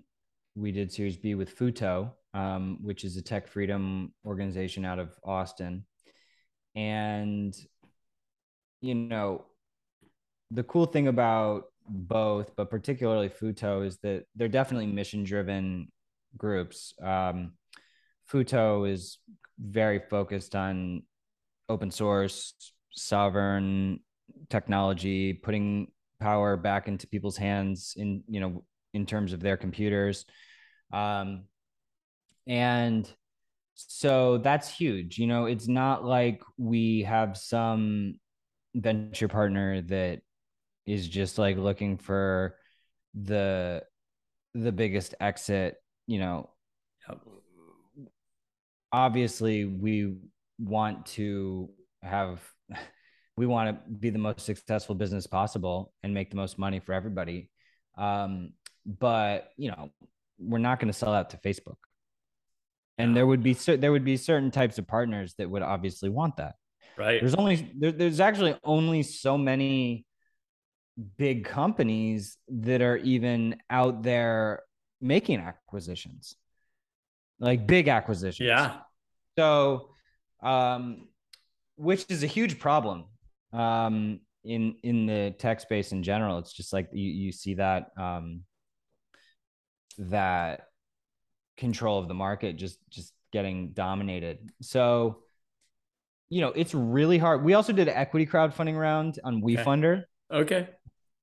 [0.56, 5.14] we did series B with Futo, um, which is a tech freedom organization out of
[5.26, 5.86] Austin.
[6.74, 7.54] And
[8.86, 9.46] you know,
[10.52, 15.92] the cool thing about both, but particularly Futo, is that they're definitely mission driven
[16.38, 16.94] groups.
[17.02, 17.54] Um,
[18.32, 19.18] Futo is
[19.60, 21.04] very focused on
[21.68, 22.54] open source,
[22.92, 24.02] sovereign
[24.50, 25.88] technology, putting
[26.20, 30.26] power back into people's hands in, you know, in terms of their computers.
[30.94, 31.46] Um,
[32.48, 33.12] and
[33.74, 35.18] so that's huge.
[35.18, 38.20] You know, it's not like we have some
[38.76, 40.22] venture partner that
[40.86, 42.56] is just like looking for
[43.14, 43.82] the
[44.54, 46.50] the biggest exit you know
[48.96, 50.16] obviously we
[50.58, 51.70] want to
[52.02, 52.40] have
[53.38, 56.94] we want to be the most successful business possible and make the most money for
[56.94, 57.50] everybody.
[57.98, 58.54] Um,
[58.86, 59.90] but you know
[60.38, 61.78] we're not going to sell out to facebook.
[62.98, 66.38] And there would be there would be certain types of partners that would obviously want
[66.38, 66.56] that
[66.98, 67.20] Right.
[67.20, 70.06] There's only there, there's actually only so many
[71.18, 74.64] big companies that are even out there
[75.02, 76.36] making acquisitions.
[77.40, 78.48] Like big acquisitions.
[78.48, 78.78] Yeah.
[79.38, 79.90] So
[80.42, 81.10] um
[81.78, 83.06] which is a huge problem
[83.52, 86.38] um in in the tech space in general.
[86.38, 88.44] It's just like you you see that um
[89.98, 90.68] that
[91.58, 94.52] control of the market, just just getting dominated.
[94.62, 95.24] So,
[96.36, 97.46] you know, it's really hard.
[97.46, 100.04] We also did an equity crowdfunding round on WeFunder.
[100.30, 100.56] Okay.
[100.56, 100.70] okay.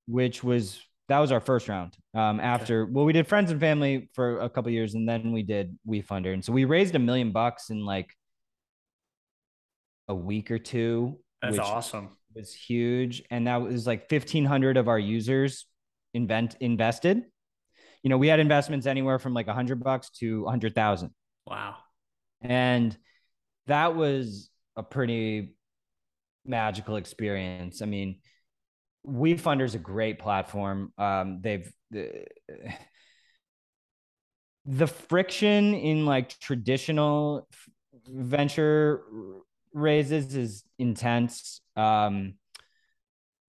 [0.07, 1.95] Which was that was our first round.
[2.15, 2.93] Um, after okay.
[2.93, 6.33] well, we did friends and family for a couple years, and then we did WeFunder,
[6.33, 8.09] and so we raised a million bucks in like
[10.09, 11.19] a week or two.
[11.43, 12.17] That's awesome.
[12.35, 15.67] It was huge, and that was like fifteen hundred of our users
[16.15, 17.23] invent invested.
[18.03, 21.11] You know, we had investments anywhere from like a hundred bucks to a hundred thousand.
[21.47, 21.77] Wow.
[22.41, 22.97] And
[23.67, 25.55] that was a pretty
[26.45, 27.83] magical experience.
[27.83, 28.21] I mean,
[29.07, 30.93] WeFunder is a great platform.
[30.97, 32.25] Um, they've the,
[34.65, 37.49] the friction in like traditional
[38.07, 39.03] venture
[39.73, 41.61] raises is intense.
[41.77, 42.35] Um,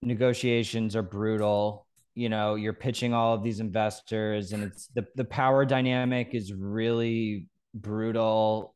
[0.02, 1.88] negotiations are brutal.
[2.16, 6.54] You know, you're pitching all of these investors, and it's the the power dynamic is
[6.54, 8.76] really brutal.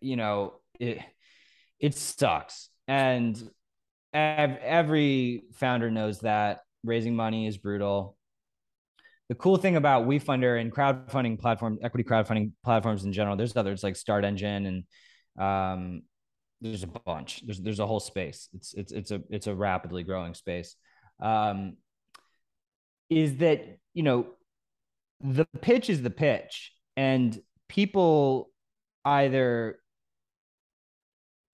[0.00, 1.00] You know, it
[1.80, 3.50] it sucks, and
[4.12, 8.16] every founder knows that raising money is brutal.
[9.28, 13.82] The cool thing about WeFunder and crowdfunding platform, equity crowdfunding platforms in general, there's others
[13.82, 14.84] like StartEngine and
[15.38, 16.02] um,
[16.60, 17.42] there's a bunch.
[17.44, 18.48] There's there's a whole space.
[18.54, 20.76] It's it's it's a it's a rapidly growing space.
[21.20, 21.76] Um,
[23.10, 24.26] is that you know
[25.20, 28.50] the pitch is the pitch, and people
[29.04, 29.78] either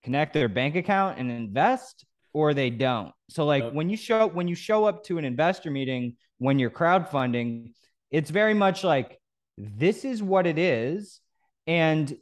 [0.03, 3.11] connect their bank account and invest or they don't.
[3.29, 3.73] So like yep.
[3.73, 7.73] when you show when you show up to an investor meeting when you're crowdfunding,
[8.11, 9.19] it's very much like
[9.57, 11.21] this is what it is
[11.67, 12.13] and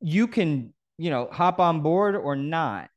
[0.00, 2.88] you can, you know, hop on board or not.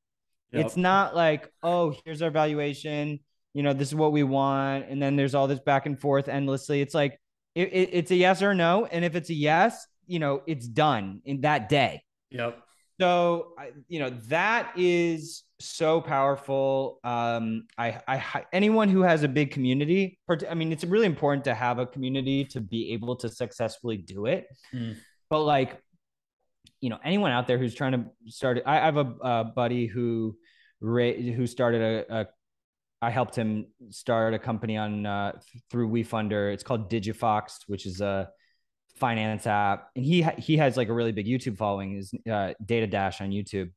[0.53, 0.65] Yep.
[0.65, 3.19] It's not like, oh, here's our valuation,
[3.53, 6.29] you know, this is what we want and then there's all this back and forth
[6.29, 6.81] endlessly.
[6.81, 7.19] It's like
[7.55, 10.67] it, it, it's a yes or no and if it's a yes, you know, it's
[10.67, 12.03] done in that day.
[12.29, 12.61] Yep.
[13.01, 13.53] So,
[13.87, 16.99] you know, that is so powerful.
[17.03, 21.55] Um, I, I, anyone who has a big community, I mean, it's really important to
[21.55, 24.45] have a community to be able to successfully do it.
[24.71, 24.97] Mm.
[25.31, 25.81] But like,
[26.79, 29.87] you know, anyone out there who's trying to start, I, I have a, a, buddy
[29.87, 30.37] who,
[30.79, 32.27] who started a, a,
[33.01, 35.39] I helped him start a company on uh,
[35.71, 36.53] through WeFunder.
[36.53, 38.29] It's called Digifox, which is a
[39.01, 41.97] finance app, and he he has like a really big YouTube following.
[41.97, 43.71] Is uh, DataDash on YouTube.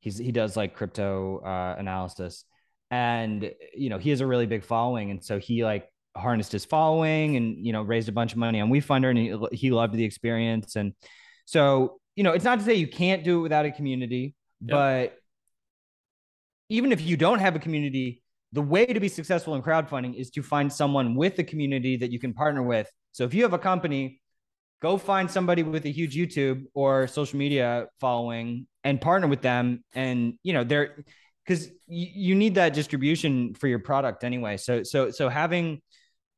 [0.00, 2.44] He's he does like crypto uh, analysis,
[2.90, 6.64] and you know he has a really big following, and so he like harnessed his
[6.64, 9.94] following and you know raised a bunch of money on WeFunder, and he he loved
[9.94, 10.92] the experience, and
[11.46, 14.70] so you know it's not to say you can't do it without a community, yep.
[14.70, 15.18] but
[16.68, 20.30] even if you don't have a community, the way to be successful in crowdfunding is
[20.30, 22.90] to find someone with a community that you can partner with.
[23.12, 24.20] So if you have a company
[24.80, 29.84] go find somebody with a huge YouTube or social media following and partner with them.
[29.92, 31.04] And you know, they're
[31.44, 34.56] because you, need that distribution for your product anyway.
[34.58, 35.80] So so so having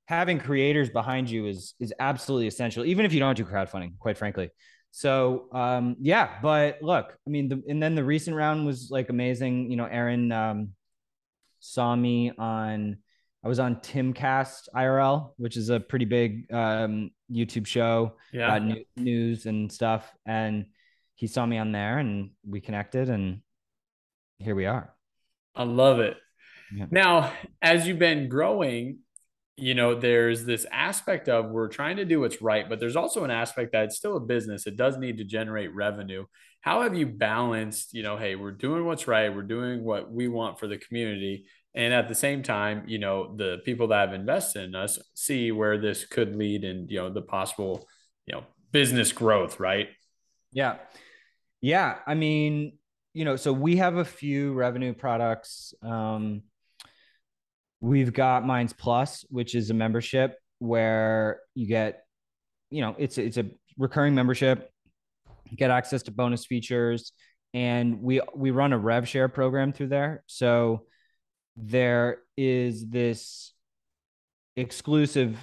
[0.07, 4.16] having creators behind you is is absolutely essential, even if you don't do crowdfunding, quite
[4.16, 4.50] frankly.
[4.92, 9.11] So um yeah, but look, I mean, the, and then the recent round was like
[9.11, 9.70] amazing.
[9.70, 10.70] You know, Aaron um,
[11.61, 12.98] saw me on
[13.42, 18.55] I was on Timcast IRL, which is a pretty big um, YouTube show yeah.
[18.55, 20.11] Uh, new, news and stuff.
[20.27, 20.66] And
[21.14, 23.40] he saw me on there and we connected and
[24.38, 24.95] here we are.
[25.55, 26.16] I love it.
[26.75, 26.87] Yeah.
[26.90, 29.01] Now, as you've been growing,
[29.57, 33.25] you know, there's this aspect of we're trying to do what's right, but there's also
[33.25, 34.66] an aspect that it's still a business.
[34.66, 36.25] It does need to generate revenue.
[36.62, 40.29] How have you balanced, you know, hey, we're doing what's right, we're doing what we
[40.29, 44.14] want for the community, and at the same time you know the people that have
[44.14, 47.87] invested in us see where this could lead and you know the possible
[48.26, 49.88] you know business growth right?
[50.52, 50.76] Yeah.
[51.61, 52.78] Yeah i mean
[53.12, 56.42] you know so we have a few revenue products um
[57.80, 62.04] we've got minds plus which is a membership where you get
[62.70, 63.46] you know it's it's a
[63.78, 64.70] recurring membership
[65.56, 67.12] get access to bonus features
[67.54, 70.22] and we we run a rev share program through there.
[70.26, 70.85] So
[71.62, 73.53] there is this
[74.57, 75.37] exclusive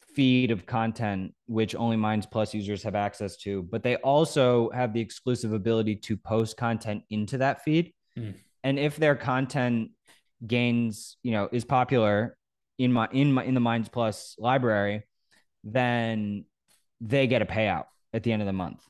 [0.00, 4.92] feed of content which only minds plus users have access to but they also have
[4.92, 7.92] the exclusive ability to post content into that feed.
[8.18, 8.34] Mm.
[8.64, 9.90] and if their content
[10.46, 12.36] gains you know is popular
[12.78, 15.04] in my in my in the minds plus library
[15.64, 16.44] then
[17.00, 18.82] they get a payout at the end of the month.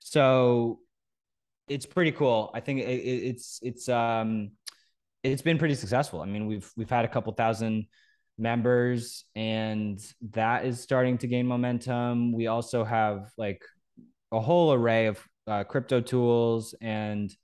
[0.00, 0.80] So
[1.68, 2.50] it's pretty cool.
[2.54, 4.52] I think it, it's it's um
[5.24, 6.20] it's been pretty successful.
[6.20, 7.86] I mean, we've we've had a couple thousand
[8.36, 10.00] members and
[10.32, 12.32] that is starting to gain momentum.
[12.32, 13.62] We also have like
[14.32, 17.34] a whole array of uh, crypto tools and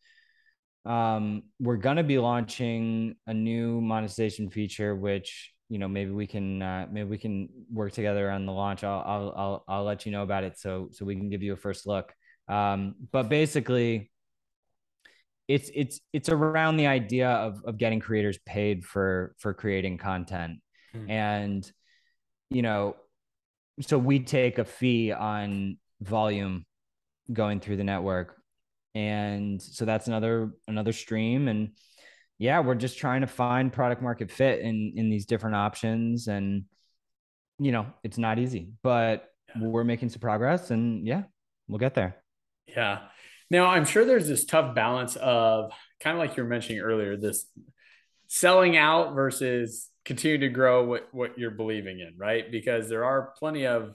[0.84, 6.26] um, we're going to be launching a new monetization feature which you know maybe we
[6.26, 8.82] can uh, maybe we can work together on the launch.
[8.82, 11.52] I'll, I'll i'll i'll let you know about it so so we can give you
[11.52, 12.12] a first look.
[12.48, 14.10] Um, but basically
[15.50, 20.60] it's it's it's around the idea of of getting creators paid for for creating content.
[20.94, 21.08] Mm.
[21.08, 21.72] and
[22.50, 22.96] you know
[23.80, 26.66] so we take a fee on volume
[27.32, 28.36] going through the network.
[28.96, 31.48] And so that's another another stream.
[31.48, 31.70] And
[32.38, 36.28] yeah we're just trying to find product market fit in in these different options.
[36.28, 36.64] And
[37.58, 39.66] you know it's not easy but yeah.
[39.66, 41.24] we're making some progress and yeah
[41.66, 42.16] we'll get there.
[42.68, 43.00] Yeah
[43.50, 47.16] now i'm sure there's this tough balance of kind of like you were mentioning earlier
[47.16, 47.46] this
[48.28, 53.32] selling out versus continue to grow what what you're believing in right because there are
[53.38, 53.94] plenty of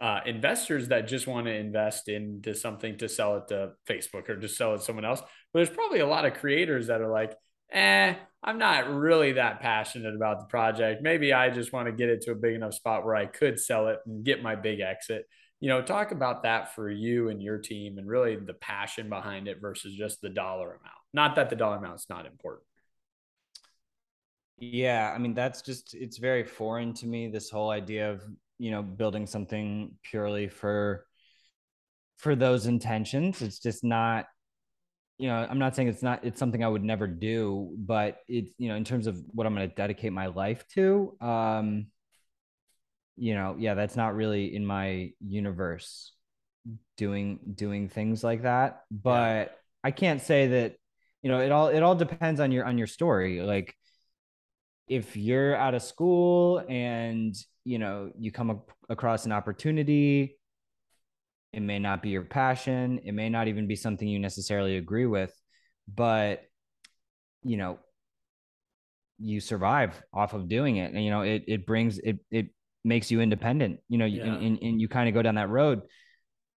[0.00, 4.36] uh, investors that just want to invest into something to sell it to Facebook or
[4.36, 5.20] just sell it to someone else.
[5.20, 5.28] But
[5.60, 7.34] there's probably a lot of creators that are like,
[7.72, 11.02] eh, I'm not really that passionate about the project.
[11.02, 13.58] Maybe I just want to get it to a big enough spot where I could
[13.58, 15.26] sell it and get my big exit.
[15.60, 19.48] You know, talk about that for you and your team and really the passion behind
[19.48, 20.94] it versus just the dollar amount.
[21.12, 22.66] Not that the dollar amount is not important.
[24.58, 28.22] Yeah, I mean that's just it's very foreign to me this whole idea of
[28.58, 31.06] you know building something purely for
[32.18, 34.26] for those intentions it's just not
[35.18, 38.50] you know i'm not saying it's not it's something i would never do but it's
[38.58, 41.86] you know in terms of what i'm going to dedicate my life to um
[43.16, 46.12] you know yeah that's not really in my universe
[46.96, 49.48] doing doing things like that but yeah.
[49.84, 50.74] i can't say that
[51.22, 53.74] you know it all it all depends on your on your story like
[54.88, 57.34] if you're out of school and
[57.64, 60.36] you know you come across an opportunity
[61.52, 65.06] it may not be your passion it may not even be something you necessarily agree
[65.06, 65.32] with
[65.92, 66.42] but
[67.42, 67.78] you know
[69.18, 72.48] you survive off of doing it and you know it it brings it it
[72.84, 74.24] makes you independent you know yeah.
[74.24, 75.82] and, and you kind of go down that road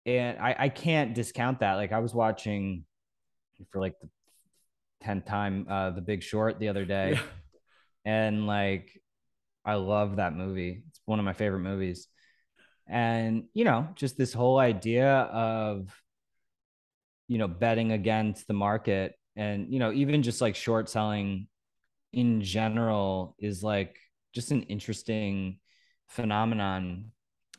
[0.05, 2.83] and I, I can't discount that like i was watching
[3.71, 4.09] for like the
[5.05, 7.21] 10th time uh the big short the other day yeah.
[8.05, 9.01] and like
[9.65, 12.07] i love that movie It's one of my favorite movies.
[12.89, 15.89] And, you know, just this whole idea of,
[17.27, 21.47] you know, betting against the market and, you know, even just like short selling
[22.13, 23.97] in general is like
[24.33, 25.59] just an interesting
[26.07, 27.11] phenomenon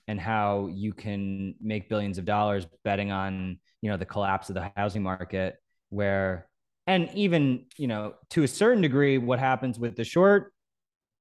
[0.07, 4.55] and how you can make billions of dollars betting on, you know, the collapse of
[4.55, 5.57] the housing market
[5.91, 6.49] where
[6.87, 10.53] and even, you know, to a certain degree what happens with the short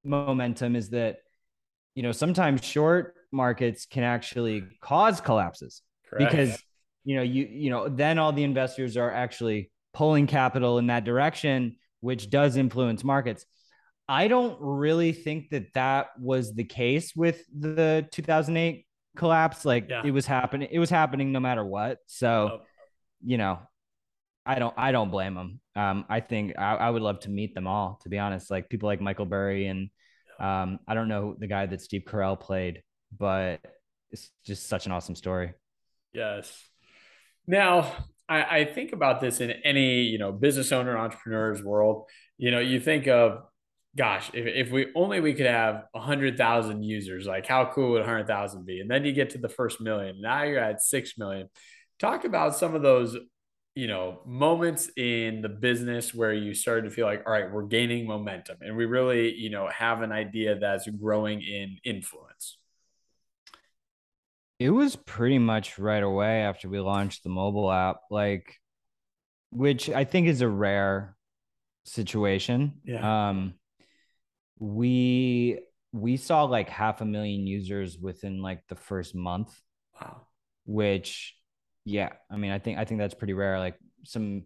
[0.04, 1.18] momentum is that
[1.96, 6.32] you know, sometimes short markets can actually cause collapses Correct.
[6.32, 6.64] because
[7.04, 11.04] you know, you you know, then all the investors are actually pulling capital in that
[11.06, 13.46] direction, which does influence markets.
[14.10, 18.86] I don't really think that that was the case with the 2008
[19.18, 19.66] collapse.
[19.66, 20.02] Like yeah.
[20.06, 22.00] it was happening, it was happening no matter what.
[22.06, 22.62] So, oh.
[23.24, 23.60] you know,
[24.46, 25.60] I don't, I don't blame them.
[25.76, 28.50] Um, I think I, I, would love to meet them all, to be honest.
[28.50, 29.90] Like people like Michael Burry and
[30.40, 32.84] um, I don't know the guy that Steve Carell played,
[33.18, 33.60] but
[34.12, 35.54] it's just such an awesome story.
[36.14, 36.64] Yes.
[37.46, 37.92] Now,
[38.30, 42.06] I, I think about this in any you know business owner entrepreneur's world.
[42.38, 43.44] You know, you think of
[43.98, 47.92] gosh, if, if we only we could have a hundred thousand users, like how cool
[47.92, 48.80] would a hundred thousand be?
[48.80, 50.22] And then you get to the first million.
[50.22, 51.50] Now you're at six million.
[52.00, 53.18] Talk about some of those
[53.78, 57.62] you know moments in the business where you started to feel like all right we're
[57.62, 62.58] gaining momentum and we really you know have an idea that's growing in influence
[64.58, 68.56] it was pretty much right away after we launched the mobile app like
[69.52, 71.16] which i think is a rare
[71.86, 73.30] situation yeah.
[73.30, 73.54] um
[74.60, 75.60] we
[75.94, 79.60] we saw like half a million users within like the first month
[80.00, 80.22] wow
[80.66, 81.38] which
[81.88, 83.58] yeah, I mean, I think I think that's pretty rare.
[83.58, 84.44] Like some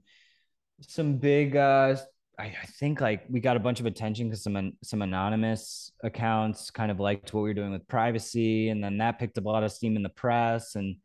[0.82, 1.96] some big uh
[2.40, 6.70] I, I think like we got a bunch of attention because some some anonymous accounts
[6.70, 9.50] kind of liked what we were doing with privacy, and then that picked up a
[9.50, 10.98] lot of steam in the press, and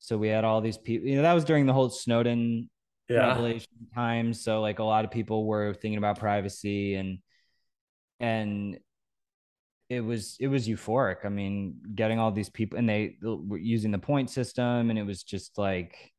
[0.00, 1.08] so we had all these people.
[1.08, 2.68] You know, that was during the whole Snowden
[3.08, 3.28] yeah.
[3.28, 4.34] revelation time.
[4.34, 7.18] So like a lot of people were thinking about privacy, and
[8.20, 8.78] and
[9.88, 11.24] it was it was euphoric.
[11.24, 15.04] I mean, getting all these people and they were using the point system, and it
[15.04, 16.12] was just like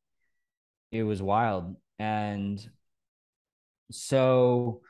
[0.92, 1.76] it was wild.
[1.98, 2.64] And
[3.90, 4.82] so,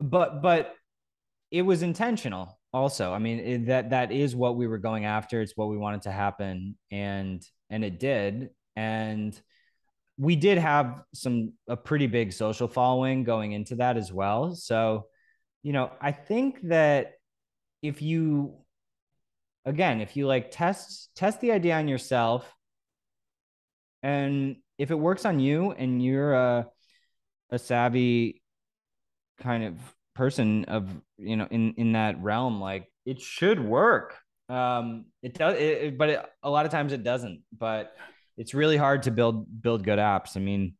[0.00, 0.74] but but
[1.50, 2.58] it was intentional.
[2.74, 5.78] also i mean it, that that is what we were going after it's what we
[5.78, 9.40] wanted to happen and and it did and
[10.18, 15.06] we did have some a pretty big social following going into that as well so
[15.62, 17.14] you know i think that
[17.82, 18.54] if you
[19.64, 22.54] again if you like test test the idea on yourself
[24.02, 26.66] and if it works on you and you're a
[27.50, 28.42] a savvy
[29.40, 29.78] kind of
[30.14, 34.16] person of you know in in that realm like it should work.
[34.48, 37.42] Um it does it, but it, a lot of times it doesn't.
[37.56, 37.94] But
[38.36, 40.36] it's really hard to build build good apps.
[40.36, 40.74] I mean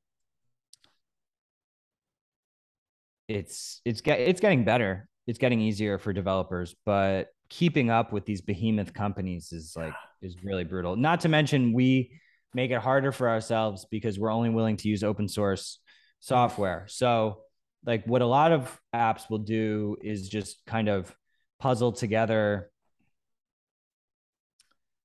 [3.29, 5.09] it's it's get it's getting better.
[5.26, 10.37] It's getting easier for developers but keeping up with these behemoth companies is like is
[10.43, 10.97] really brutal.
[10.97, 12.11] Not to mention we
[12.55, 15.79] make it harder for ourselves because we're only willing to use open source
[16.20, 16.87] software.
[16.89, 17.43] So
[17.87, 21.14] like what a lot of apps will do is just kind of
[21.61, 22.70] puzzle together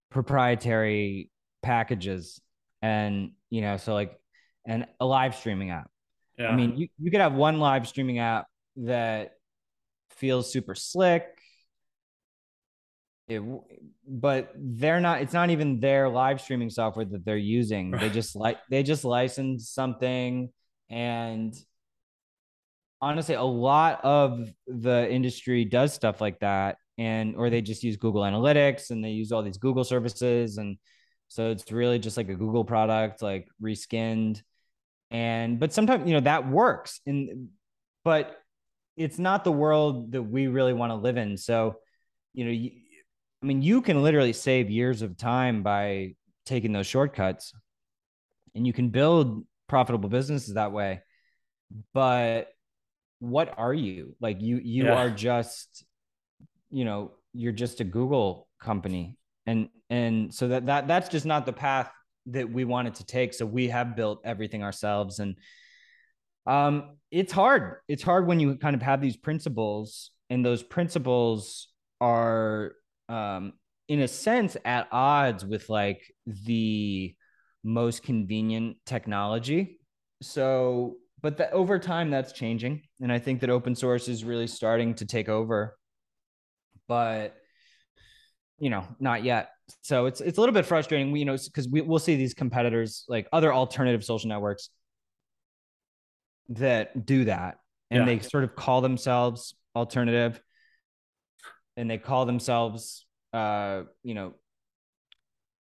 [0.10, 1.32] proprietary
[1.64, 2.40] packages
[2.82, 4.14] and you know so like
[4.66, 5.90] and a live streaming app
[6.44, 6.50] yeah.
[6.50, 9.34] i mean you, you could have one live streaming app that
[10.12, 11.26] feels super slick
[13.28, 13.42] it,
[14.08, 18.36] but they're not it's not even their live streaming software that they're using they just
[18.36, 20.50] like they just license something
[20.90, 21.56] and
[23.04, 26.78] honestly, a lot of the industry does stuff like that.
[26.98, 30.58] And, or they just use Google Analytics and they use all these Google services.
[30.58, 30.78] And
[31.28, 34.42] so it's really just like a Google product, like reskinned.
[35.14, 37.00] And, but sometimes, you know, that works.
[37.06, 37.50] And,
[38.04, 38.36] but
[38.98, 41.38] it's not the world that we really want to live in.
[41.38, 41.78] So,
[42.34, 42.72] you know, you,
[43.42, 47.54] I mean, you can literally save years of time by taking those shortcuts
[48.56, 51.02] and you can build profitable businesses that way.
[51.94, 52.50] But
[53.24, 54.96] what are you like you you yeah.
[54.96, 55.86] are just
[56.70, 61.46] you know you're just a google company and and so that that that's just not
[61.46, 61.90] the path
[62.28, 63.34] that we wanted to take.
[63.34, 65.20] So we have built everything ourselves.
[65.20, 65.36] And
[66.46, 67.78] um it's hard.
[67.88, 71.68] It's hard when you kind of have these principles and those principles
[72.02, 72.74] are
[73.10, 73.54] um
[73.88, 77.16] in a sense at odds with like the
[77.64, 79.80] most convenient technology.
[80.22, 82.82] So but that over time that's changing.
[83.02, 85.78] And i think that open source is really starting to take over.
[86.88, 87.36] But
[88.60, 89.50] you know not yet
[89.82, 92.34] so it's it's a little bit frustrating we, you know because we, we'll see these
[92.34, 94.70] competitors like other alternative social networks
[96.50, 97.58] that do that
[97.90, 98.06] and yeah.
[98.06, 100.42] they sort of call themselves alternative
[101.78, 104.34] and they call themselves uh you know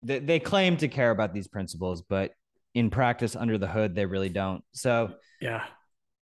[0.03, 2.33] they, they claim to care about these principles but
[2.75, 5.65] in practice under the hood they really don't so yeah.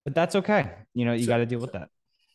[0.04, 0.70] But that's okay.
[0.94, 1.88] You know, you so, got to deal with that.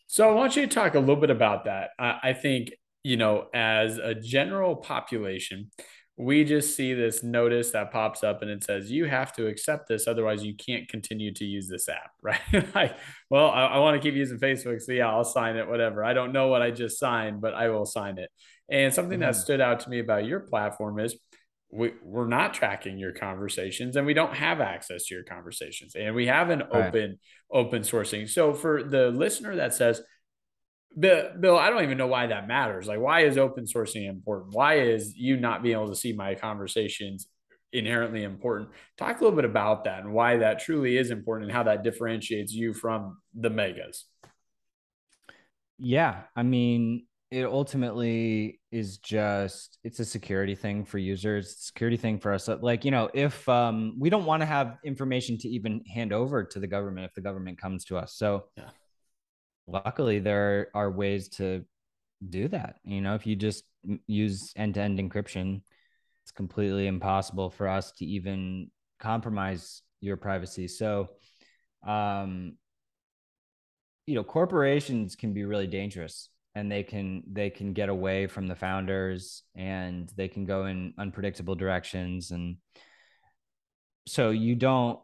[0.08, 1.92] So I want you to talk a little bit about that.
[1.98, 2.72] I, I think,
[3.04, 5.72] you know, as a general population,
[6.18, 9.88] we just see this notice that pops up and it says you have to accept
[9.88, 12.96] this otherwise you can't continue to use this app right like
[13.30, 16.14] well i, I want to keep using facebook so yeah i'll sign it whatever i
[16.14, 18.30] don't know what i just signed but i will sign it
[18.70, 19.32] and something mm-hmm.
[19.32, 21.18] that stood out to me about your platform is
[21.74, 26.14] we, we're not tracking your conversations and we don't have access to your conversations and
[26.14, 26.88] we have an right.
[26.88, 27.20] open
[27.52, 30.02] open sourcing so for the listener that says
[31.00, 32.88] bill, i don't even know why that matters.
[32.88, 34.54] Like why is open sourcing important?
[34.54, 37.28] Why is you not being able to see my conversations
[37.74, 38.70] inherently important?
[38.98, 41.84] Talk a little bit about that and why that truly is important and how that
[41.84, 44.06] differentiates you from the megas.
[45.78, 51.56] Yeah i mean it ultimately is just it's a security thing for users.
[51.58, 52.50] Security thing for us.
[52.50, 56.44] Like you know if um, we don't want to have information to even hand over
[56.44, 58.16] to the government if the government comes to us.
[58.16, 58.70] So yeah.
[59.72, 61.66] Luckily there are ways to
[62.28, 62.76] do that.
[62.84, 63.64] You know if you just
[64.08, 65.62] use end-to-end encryption
[66.24, 68.70] it's completely impossible for us to even
[69.00, 70.68] compromise your privacy.
[70.68, 71.10] So
[71.86, 72.58] um
[74.06, 78.48] you know corporations can be really dangerous and they can they can get away from
[78.48, 82.58] the founders and they can go in unpredictable directions and
[84.08, 85.00] so you don't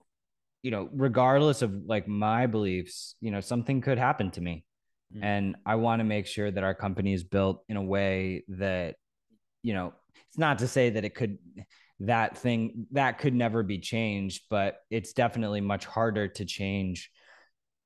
[0.64, 4.66] you know regardless of like my beliefs you know something could happen to me
[5.14, 5.24] mm-hmm.
[5.24, 8.96] and i want to make sure that our company is built in a way that
[9.64, 9.94] you know
[10.28, 11.38] it's not to say that it could
[12.00, 17.12] that thing that could never be changed but it's definitely much harder to change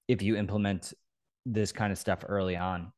[0.07, 0.93] if you implement
[1.45, 2.91] this kind of stuff early on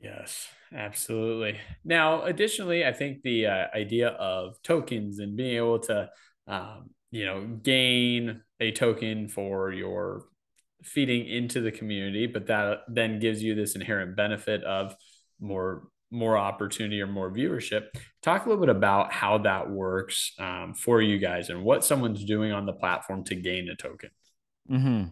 [0.00, 1.58] Yes, absolutely.
[1.84, 6.08] Now, additionally, I think the uh, idea of tokens and being able to,
[6.46, 10.26] um, you know, gain a token for your
[10.82, 14.94] feeding into the community, but that then gives you this inherent benefit of
[15.40, 17.86] more more opportunity or more viewership.
[18.20, 22.24] Talk a little bit about how that works um, for you guys and what someone's
[22.24, 24.10] doing on the platform to gain a token.
[24.68, 25.04] Mm-hmm.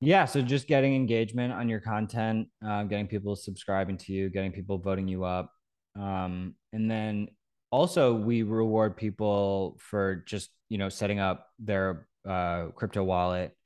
[0.00, 4.52] Yeah, so just getting engagement on your content, uh, getting people subscribing to you, getting
[4.52, 5.50] people voting you up,
[5.96, 7.28] um, and then
[7.74, 13.56] also we reward people for just you know setting up their uh, crypto wallet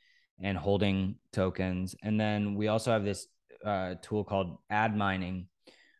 [0.42, 3.26] and holding tokens, and then we also have this
[3.64, 5.46] uh, tool called ad mining,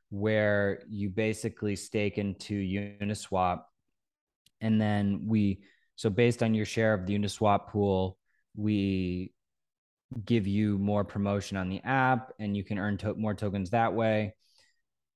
[0.09, 3.65] where you basically stake into Uniswap,
[4.63, 5.61] and then we
[5.97, 8.17] so based on your share of the Uniswap pool,
[8.57, 9.35] we
[10.25, 13.93] give you more promotion on the app and you can earn to- more tokens that
[13.93, 14.35] way.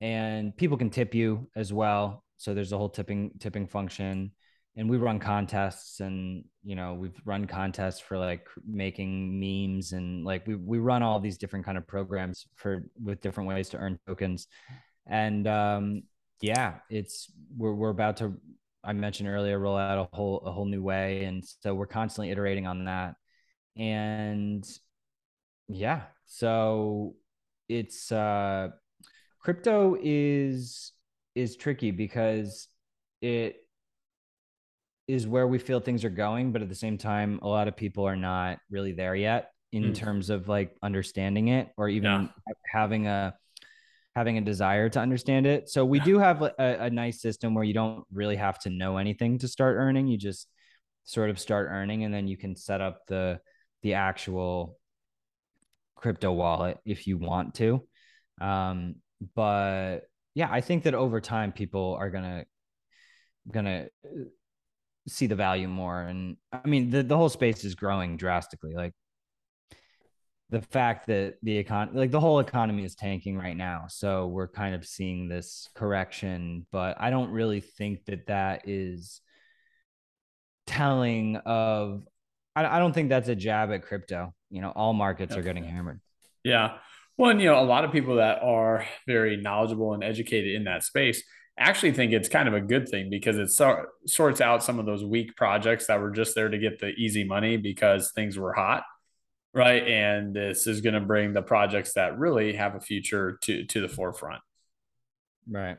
[0.03, 4.33] And people can tip you as well so there's a whole tipping tipping function.
[4.75, 10.25] And we run contests and you know we've run contests for like making memes and
[10.25, 13.77] like we, we run all these different kind of programs for with different ways to
[13.77, 14.49] earn tokens.
[15.07, 16.03] And um
[16.41, 18.35] yeah it's we're, we're about to
[18.83, 21.25] i mentioned earlier roll out a whole a whole new way.
[21.25, 23.15] And so we're constantly iterating on that.
[23.77, 24.67] And
[25.69, 27.15] yeah so
[27.69, 28.71] it's uh
[29.39, 30.93] crypto is
[31.35, 32.69] is tricky because
[33.21, 33.57] it
[35.09, 37.77] is where we feel things are going but at the same time a lot of
[37.77, 39.95] people are not really there yet in mm.
[39.95, 42.53] terms of like understanding it or even yeah.
[42.71, 43.35] having a
[44.15, 46.05] having a desire to understand it so we yeah.
[46.05, 49.49] do have a, a nice system where you don't really have to know anything to
[49.49, 50.47] start earning you just
[51.05, 53.41] sort of start earning and then you can set up the
[53.83, 54.79] the actual
[56.03, 57.87] crypto wallet if you want to.
[58.41, 58.97] Um,
[59.35, 60.01] but
[60.35, 62.45] yeah, I think that over time people are gonna
[63.51, 64.25] gonna uh,
[65.09, 66.01] see the value more.
[66.03, 68.75] And I mean, the the whole space is growing drastically.
[68.75, 68.93] Like
[70.51, 74.47] the fact that the econ like the whole economy is tanking right now so we're
[74.47, 79.23] kind of seeing this correction but i don't really think that that is
[80.67, 82.07] telling of
[82.55, 84.35] I, I don't think that's a jab at crypto.
[84.51, 86.01] You know, all markets are getting hammered.
[86.45, 86.79] Yeah.
[87.17, 90.65] Well, and, you know, a lot of people that are very knowledgeable and educated in
[90.65, 91.23] that space
[91.59, 94.87] actually think it's kind of a good thing because it so, sorts out some of
[94.87, 98.53] those weak projects that were just there to get the easy money because things were
[98.53, 98.85] hot
[99.55, 99.87] right?
[99.87, 103.81] And this is going to bring the projects that really have a future to to
[103.81, 104.41] the forefront.
[105.49, 105.79] Right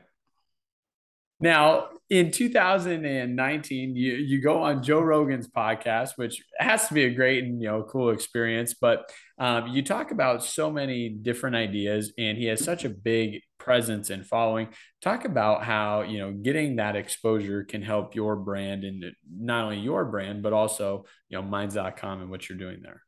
[1.44, 7.10] now, in 2019, you, you go on Joe Rogan's podcast, which has to be a
[7.14, 8.74] great and you know cool experience.
[8.74, 13.40] But um, you talk about so many different ideas, and he has such a big
[13.58, 14.68] presence and following.
[15.02, 19.80] Talk about how you know getting that exposure can help your brand and not only
[19.80, 23.02] your brand, but also you know Minds.com and what you're doing there.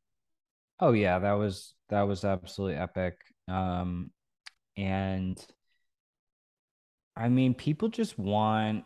[0.78, 3.18] Oh yeah, that was that was absolutely epic.
[3.49, 4.11] Um,
[4.76, 5.39] and
[7.17, 8.85] I mean, people just want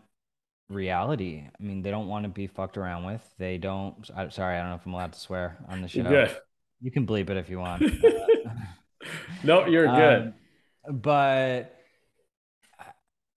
[0.69, 1.45] reality.
[1.49, 3.23] I mean, they don't want to be fucked around with.
[3.39, 4.09] They don't.
[4.15, 6.05] I, sorry, I don't know if I'm allowed to swear on the show.
[6.05, 6.37] Good.
[6.81, 7.83] You can bleep it if you want.
[9.45, 10.33] no, you're good.
[10.89, 11.77] Um, but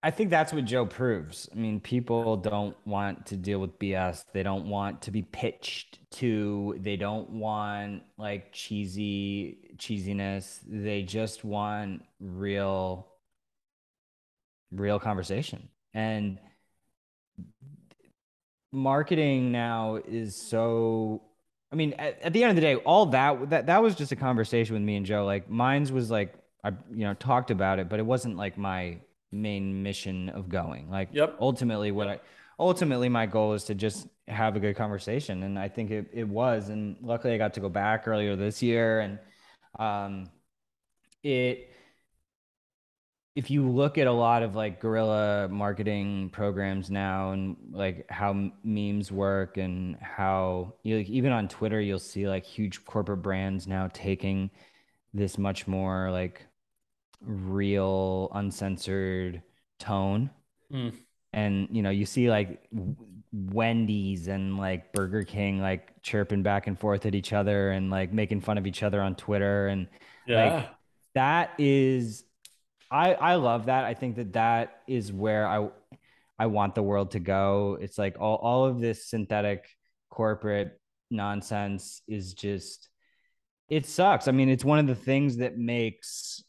[0.01, 1.49] I think that's what Joe proves.
[1.51, 4.23] I mean, people don't want to deal with BS.
[4.33, 6.77] They don't want to be pitched to.
[6.79, 10.59] They don't want like cheesy cheesiness.
[10.67, 13.12] They just want real
[14.73, 15.69] real conversation.
[15.93, 16.39] And
[18.71, 21.21] marketing now is so
[21.71, 24.11] I mean, at, at, the end of the day, all that that that was just
[24.11, 25.25] a conversation with me and Joe.
[25.25, 28.99] Like mine's was like I you know talked about it, but it wasn't like my
[29.31, 30.89] main mission of going.
[30.91, 31.35] Like yep.
[31.39, 32.19] ultimately what I
[32.59, 35.41] ultimately my goal is to just have a good conversation.
[35.41, 36.69] And I think it, it was.
[36.69, 39.19] And luckily I got to go back earlier this year and
[39.79, 40.29] um
[41.23, 41.72] it
[43.35, 48.51] if you look at a lot of like guerrilla marketing programs now and like how
[48.63, 53.67] memes work and how you like, even on Twitter you'll see like huge corporate brands
[53.67, 54.51] now taking
[55.13, 56.45] this much more like
[57.21, 59.41] real uncensored
[59.79, 60.29] tone.
[60.71, 60.93] Mm.
[61.33, 62.69] And you know, you see like
[63.31, 68.13] Wendy's and like Burger King like chirping back and forth at each other and like
[68.13, 69.87] making fun of each other on Twitter and
[70.27, 70.53] yeah.
[70.55, 70.69] like
[71.15, 72.25] that is
[72.93, 73.85] I I love that.
[73.85, 75.67] I think that that is where I
[76.37, 77.77] I want the world to go.
[77.81, 79.67] It's like all all of this synthetic
[80.11, 80.79] corporate
[81.09, 82.89] nonsense is just
[83.67, 84.27] it sucks.
[84.27, 86.43] I mean, it's one of the things that makes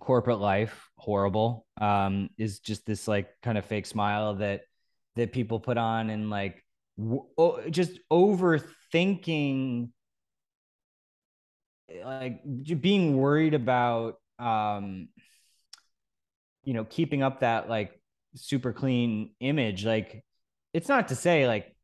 [0.00, 1.66] corporate life horrible.
[1.80, 4.62] Um, is just this like kind of fake smile that
[5.14, 6.64] that people put on and like
[7.70, 9.90] just overthinking
[12.04, 12.40] like
[12.80, 15.08] being worried about um
[16.64, 17.98] you know, keeping up that like
[18.34, 20.24] super clean image, like
[20.72, 21.74] it's not to say like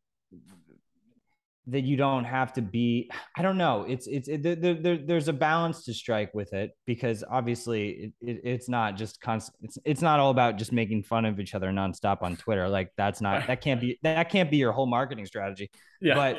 [1.66, 3.84] that you don't have to be i don't know.
[3.88, 8.12] It's it's it, there, there, there's a balance to strike with it because obviously it,
[8.20, 11.54] it, it's not just constant it's, it's not all about just making fun of each
[11.54, 12.68] other nonstop on twitter.
[12.68, 15.70] Like that's not that can't be that can't be your whole marketing strategy.
[16.00, 16.14] Yeah.
[16.14, 16.38] But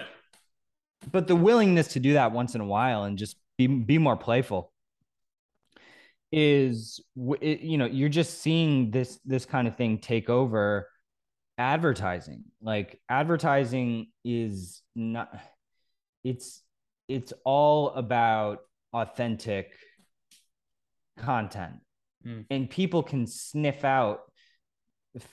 [1.12, 4.18] but the willingness to do that once in a while and just be be more
[4.18, 4.71] playful
[6.32, 7.02] is
[7.42, 10.88] you know you're just seeing this this kind of thing take over
[11.58, 12.44] advertising.
[12.62, 15.38] Like advertising is not
[16.24, 16.62] it's
[17.08, 18.60] it's all about
[18.94, 19.74] authentic
[21.18, 21.76] content.
[22.26, 22.46] Mm.
[22.52, 24.20] and people can sniff out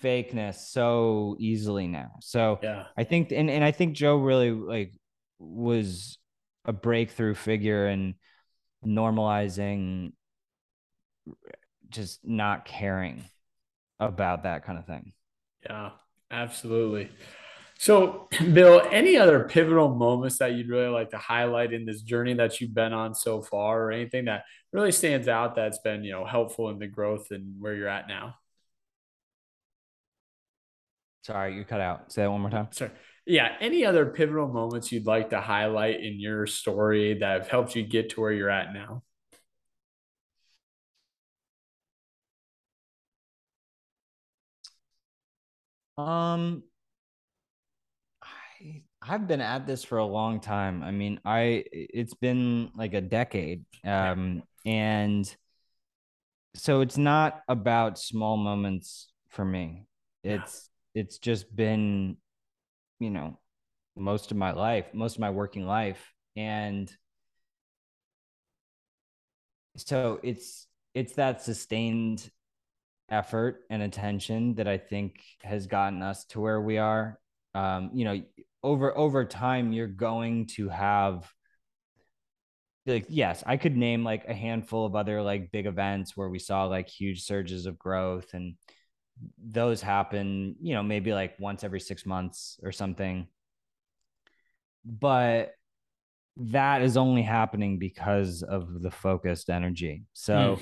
[0.03, 2.12] fakeness so easily now.
[2.20, 2.84] So yeah.
[2.96, 4.92] I think and, and i think joe really like
[5.38, 6.18] was
[6.64, 8.14] a breakthrough figure in
[8.86, 10.12] normalizing
[11.90, 13.24] just not caring
[14.00, 15.12] about that kind of thing
[15.68, 15.90] yeah
[16.30, 17.10] Absolutely.
[17.78, 22.34] So, Bill, any other pivotal moments that you'd really like to highlight in this journey
[22.34, 26.12] that you've been on so far, or anything that really stands out that's been, you
[26.12, 28.34] know, helpful in the growth and where you're at now?
[31.22, 32.12] Sorry, you cut out.
[32.12, 32.68] Say that one more time.
[32.70, 32.90] Sorry.
[33.26, 33.54] Yeah.
[33.60, 37.82] Any other pivotal moments you'd like to highlight in your story that have helped you
[37.82, 39.02] get to where you're at now?
[45.99, 46.62] Um,
[48.22, 50.82] I I've been at this for a long time.
[50.82, 53.64] I mean, I it's been like a decade.
[53.84, 55.36] Um, and
[56.55, 59.86] so it's not about small moments for me.
[60.22, 61.03] It's yeah.
[61.03, 62.16] it's just been,
[63.01, 63.38] you know,
[63.96, 66.14] most of my life, most of my working life.
[66.36, 66.92] And
[69.76, 72.30] so it's it's that sustained
[73.11, 77.18] effort and attention that I think has gotten us to where we are.
[77.54, 78.22] Um, you know,
[78.62, 81.30] over over time, you're going to have
[82.86, 86.38] like yes, I could name like a handful of other like big events where we
[86.38, 88.54] saw like huge surges of growth and
[89.42, 93.26] those happen, you know, maybe like once every 6 months or something.
[94.84, 95.54] But
[96.36, 100.04] that is only happening because of the focused energy.
[100.12, 100.59] So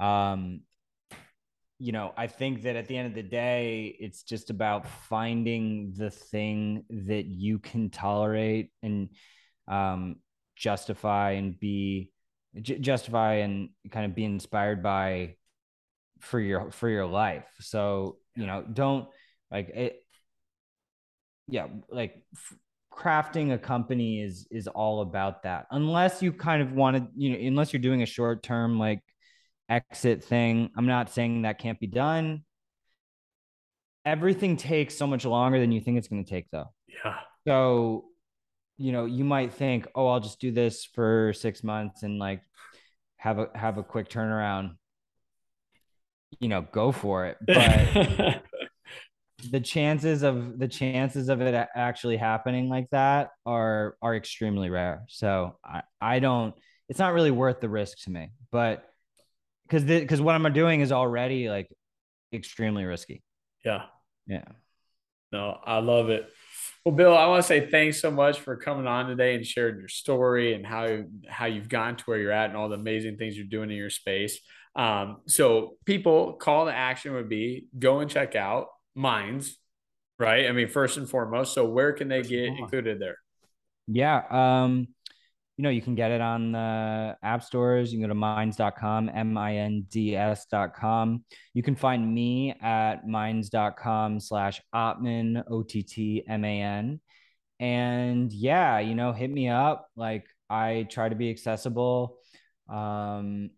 [0.00, 0.04] mm.
[0.04, 0.60] um
[1.78, 5.92] you know, I think that at the end of the day, it's just about finding
[5.96, 9.10] the thing that you can tolerate and
[9.68, 10.16] um,
[10.56, 12.12] justify and be
[12.60, 15.36] j- justify and kind of be inspired by
[16.20, 17.46] for your for your life.
[17.60, 19.08] So you know, don't
[19.50, 20.02] like it.
[21.48, 22.58] Yeah, like f-
[22.90, 25.66] crafting a company is is all about that.
[25.70, 29.02] Unless you kind of want to, you know, unless you're doing a short term like
[29.68, 30.70] exit thing.
[30.76, 32.44] I'm not saying that can't be done.
[34.04, 36.72] Everything takes so much longer than you think it's going to take, though.
[36.88, 37.16] Yeah.
[37.46, 38.04] So,
[38.78, 42.42] you know, you might think, oh, I'll just do this for six months and like
[43.16, 44.76] have a have a quick turnaround.
[46.40, 47.38] You know, go for it.
[49.38, 54.70] But the chances of the chances of it actually happening like that are are extremely
[54.70, 55.04] rare.
[55.08, 56.54] So I I don't.
[56.88, 58.30] It's not really worth the risk to me.
[58.50, 58.84] But
[59.68, 61.68] because because what I'm doing is already like
[62.32, 63.22] extremely risky.
[63.64, 63.84] Yeah.
[64.26, 64.44] Yeah.
[65.32, 66.28] No, I love it.
[66.84, 69.78] Well, Bill, I want to say thanks so much for coming on today and sharing
[69.78, 73.16] your story and how how you've gotten to where you're at and all the amazing
[73.16, 74.38] things you're doing in your space.
[74.76, 79.58] Um, so, people, call to action would be go and check out Minds,
[80.18, 80.46] right?
[80.46, 81.54] I mean, first and foremost.
[81.54, 83.16] So, where can they get included there?
[83.88, 84.22] Yeah.
[84.30, 84.88] Um,
[85.56, 87.92] you know, you can get it on the app stores.
[87.92, 91.24] You can go to minds.com, M I N D S.com.
[91.54, 97.00] You can find me at minds.com slash Ottman, O T T M A N.
[97.58, 99.88] And yeah, you know, hit me up.
[99.96, 102.18] Like I try to be accessible.
[102.68, 103.50] Um,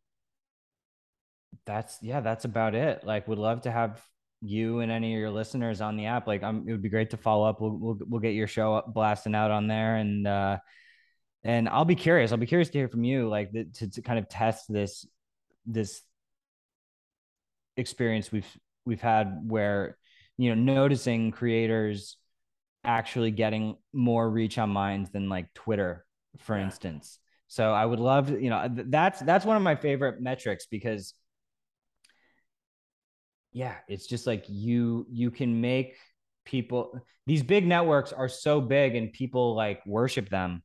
[1.67, 3.05] that's yeah, that's about it.
[3.05, 4.03] Like, would love to have
[4.41, 6.27] you and any of your listeners on the app.
[6.27, 7.61] Like, um, it would be great to follow up.
[7.61, 10.59] We'll we'll, we'll get your show up, blasting out on there, and uh,
[11.45, 12.33] and I'll be curious.
[12.33, 15.07] I'll be curious to hear from you, like the, to, to kind of test this
[15.67, 16.03] this
[17.77, 19.97] experience we've we've had where
[20.37, 22.17] you know noticing creators
[22.85, 26.05] actually getting more reach on minds than like Twitter,
[26.39, 26.65] for yeah.
[26.65, 27.19] instance.
[27.49, 31.15] So I would love, you know, that's that's one of my favorite metrics because
[33.53, 35.97] yeah, it's just like you you can make
[36.45, 40.63] people these big networks are so big and people like worship them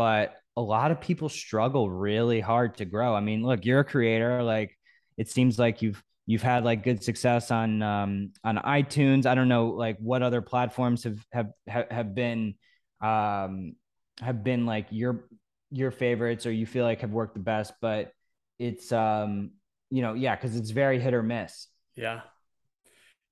[0.00, 3.14] but a lot of people struggle really hard to grow.
[3.14, 4.42] I mean, look, you're a creator.
[4.42, 4.74] Like
[5.18, 9.26] it seems like you've you've had like good success on um, on iTunes.
[9.26, 12.54] I don't know like what other platforms have have have been
[13.02, 13.74] um,
[14.22, 15.28] have been like your
[15.70, 18.10] your favorites or you feel like have worked the best, but
[18.58, 19.50] it's um
[19.90, 21.66] you know yeah because it's very hit or miss.
[21.94, 22.22] Yeah,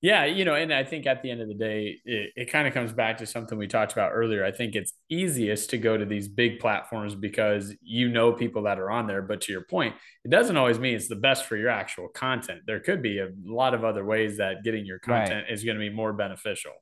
[0.01, 2.69] yeah, you know, and I think at the end of the day, it, it kind
[2.69, 4.45] of comes back to something we talked about earlier.
[4.45, 8.79] I think it's easiest to go to these big platforms because you know people that
[8.79, 9.23] are on there.
[9.23, 12.61] But to your point, it doesn't always mean it's the best for your actual content.
[12.65, 15.53] There could be a lot of other ways that getting your content right.
[15.53, 16.73] is going to be more beneficial.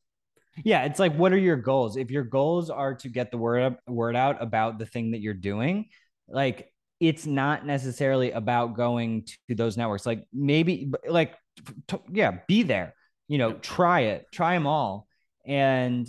[0.63, 1.97] Yeah, it's like what are your goals?
[1.97, 5.21] If your goals are to get the word up, word out about the thing that
[5.21, 5.87] you're doing,
[6.29, 10.05] like it's not necessarily about going to those networks.
[10.05, 11.35] Like maybe like
[12.11, 12.93] yeah, be there
[13.29, 15.07] you know, try it, try them all.
[15.47, 16.09] And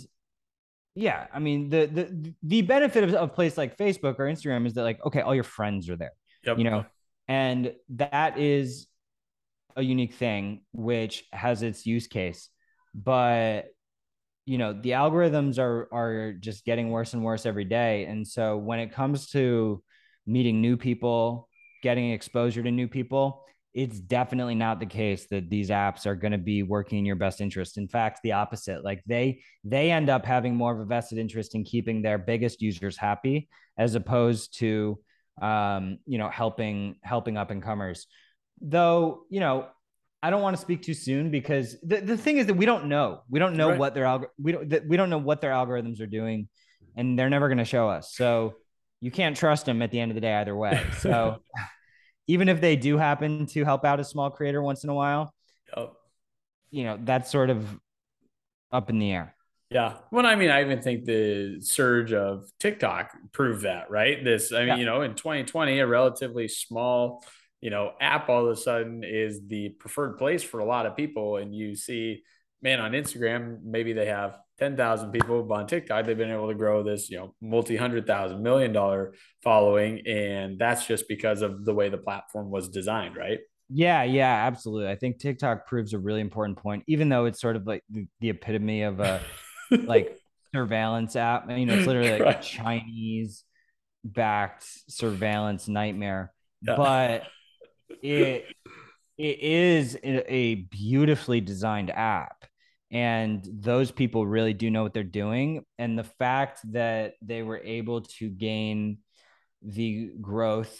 [0.94, 4.66] yeah, I mean, the the the benefit of, of a place like Facebook or Instagram
[4.66, 6.12] is that like, okay, all your friends are there.
[6.44, 6.58] Yep.
[6.58, 6.86] You know,
[7.28, 8.86] and that is
[9.76, 12.48] a unique thing which has its use case.
[12.94, 13.66] But
[14.44, 18.06] you know, the algorithms are are just getting worse and worse every day.
[18.06, 19.82] And so when it comes to
[20.26, 21.48] meeting new people,
[21.82, 23.44] getting exposure to new people,
[23.78, 27.14] it's definitely not the case that these apps are going to be working in your
[27.14, 27.78] best interest.
[27.78, 31.54] In fact the opposite like they they end up having more of a vested interest
[31.54, 33.48] in keeping their biggest users happy
[33.78, 34.98] as opposed to
[35.40, 38.08] um, you know helping helping up and comers.
[38.60, 39.68] Though you know
[40.20, 42.86] i don't want to speak too soon because the, the thing is that we don't
[42.86, 43.22] know.
[43.30, 43.78] We don't know right.
[43.78, 46.48] what their alg- we don't we don't know what their algorithms are doing
[46.96, 48.12] and they're never going to show us.
[48.12, 48.54] So
[49.00, 50.84] you can't trust them at the end of the day either way.
[50.98, 51.36] So
[52.28, 55.34] even if they do happen to help out a small creator once in a while,
[55.76, 55.92] yep.
[56.70, 57.66] you know, that's sort of
[58.70, 59.34] up in the air.
[59.70, 59.94] Yeah.
[60.10, 64.22] Well, I mean, I even think the surge of TikTok proved that, right?
[64.22, 64.76] This, I mean, yeah.
[64.76, 67.24] you know, in 2020, a relatively small,
[67.60, 70.96] you know, app all of a sudden is the preferred place for a lot of
[70.96, 71.36] people.
[71.36, 72.22] And you see,
[72.62, 76.54] man, on Instagram, maybe they have 10,000 people, but on TikTok, they've been able to
[76.54, 80.06] grow this, you know, multi hundred thousand million dollar following.
[80.06, 83.38] And that's just because of the way the platform was designed, right?
[83.70, 84.90] Yeah, yeah, absolutely.
[84.90, 88.06] I think TikTok proves a really important point, even though it's sort of like the,
[88.20, 89.20] the epitome of a
[89.70, 90.18] like
[90.54, 91.50] surveillance app.
[91.50, 93.44] You know, it's literally like a Chinese
[94.04, 96.32] backed surveillance nightmare.
[96.62, 96.76] Yeah.
[96.76, 97.22] But
[98.02, 98.46] it
[99.18, 102.44] it is a beautifully designed app
[102.90, 105.64] and those people really do know what they're doing.
[105.78, 108.98] And the fact that they were able to gain
[109.62, 110.76] the growth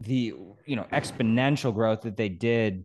[0.00, 0.32] the
[0.64, 2.84] you know exponential growth that they did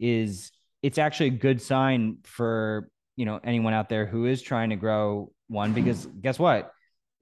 [0.00, 0.50] is
[0.82, 4.76] it's actually a good sign for you know anyone out there who is trying to
[4.76, 6.72] grow one because guess what?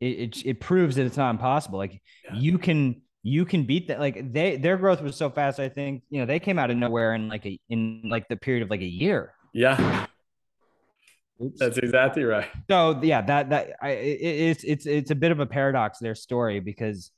[0.00, 1.78] It it, it proves that it's not impossible.
[1.78, 2.34] Like yeah.
[2.34, 4.00] you can you can beat that.
[4.00, 6.76] Like they their growth was so fast i think you know they came out of
[6.76, 10.06] nowhere in like a in like the period of like a year yeah.
[11.42, 11.58] Oops.
[11.58, 12.48] That's exactly right.
[12.70, 16.14] So yeah, that that I it, it's it's it's a bit of a paradox their
[16.14, 17.10] story because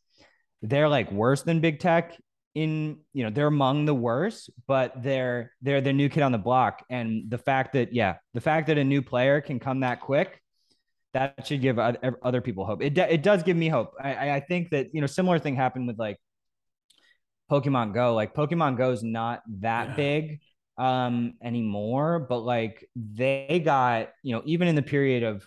[0.62, 2.16] they're like worse than big tech
[2.54, 6.38] in you know they're among the worst, but they're they're the new kid on the
[6.38, 10.00] block, and the fact that yeah, the fact that a new player can come that
[10.00, 10.40] quick,
[11.12, 12.82] that should give other people hope.
[12.82, 13.94] It it does give me hope.
[14.00, 16.18] I I think that you know similar thing happened with like
[17.50, 18.14] Pokemon Go.
[18.14, 19.96] Like Pokemon Go is not that yeah.
[19.96, 20.40] big
[20.76, 25.46] um anymore but like they got you know even in the period of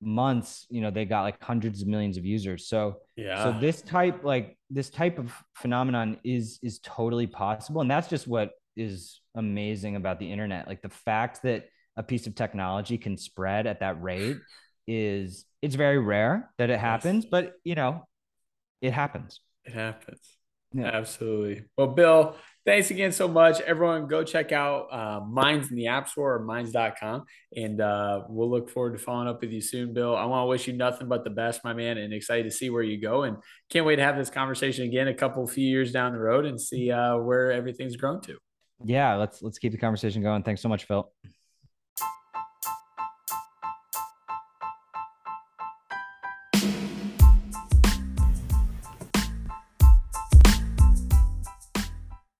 [0.00, 2.66] months you know they got like hundreds of millions of users.
[2.66, 3.44] So yeah.
[3.44, 7.80] so this type like this type of phenomenon is is totally possible.
[7.80, 10.66] And that's just what is amazing about the internet.
[10.66, 11.66] Like the fact that
[11.96, 14.38] a piece of technology can spread at that rate
[14.86, 18.06] is it's very rare that it happens but you know
[18.80, 19.40] it happens.
[19.64, 20.39] It happens
[20.72, 20.86] yeah.
[20.86, 23.60] absolutely well bill thanks again so much.
[23.60, 27.24] Everyone, go check out uh, Minds in the App Store or minds.com.
[27.56, 30.16] And uh, we'll look forward to following up with you soon, Bill.
[30.16, 32.70] I want to wish you nothing but the best, my man, and excited to see
[32.70, 33.24] where you go.
[33.24, 33.38] And
[33.70, 36.60] can't wait to have this conversation again a couple few years down the road and
[36.60, 38.38] see uh, where everything's grown to.
[38.82, 40.42] Yeah, let's let's keep the conversation going.
[40.42, 41.10] Thanks so much, Phil.